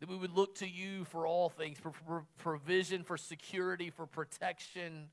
That 0.00 0.08
we 0.08 0.16
would 0.16 0.34
look 0.34 0.56
to 0.56 0.68
you 0.68 1.04
for 1.04 1.26
all 1.26 1.48
things, 1.48 1.78
for, 1.78 2.24
provision, 2.38 3.04
for 3.04 3.16
security, 3.16 3.90
for 3.90 4.06
protection. 4.06 5.08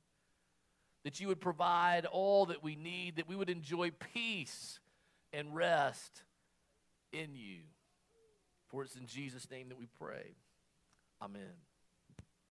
That 1.04 1.20
you 1.20 1.28
would 1.28 1.40
provide 1.40 2.06
all 2.06 2.48
that 2.48 2.64
we 2.64 2.76
need, 2.76 3.18
that 3.18 3.28
we 3.28 3.36
would 3.36 3.50
enjoy 3.50 3.92
peace 4.14 4.80
and 5.32 5.54
rest 5.54 6.24
in 7.12 7.36
you. 7.36 7.60
For 8.68 8.84
it's 8.84 8.96
in 8.96 9.06
Jesus' 9.06 9.50
name 9.52 9.70
that 9.70 9.78
we 9.78 9.88
pray. 10.00 10.36
Amen. 11.22 11.42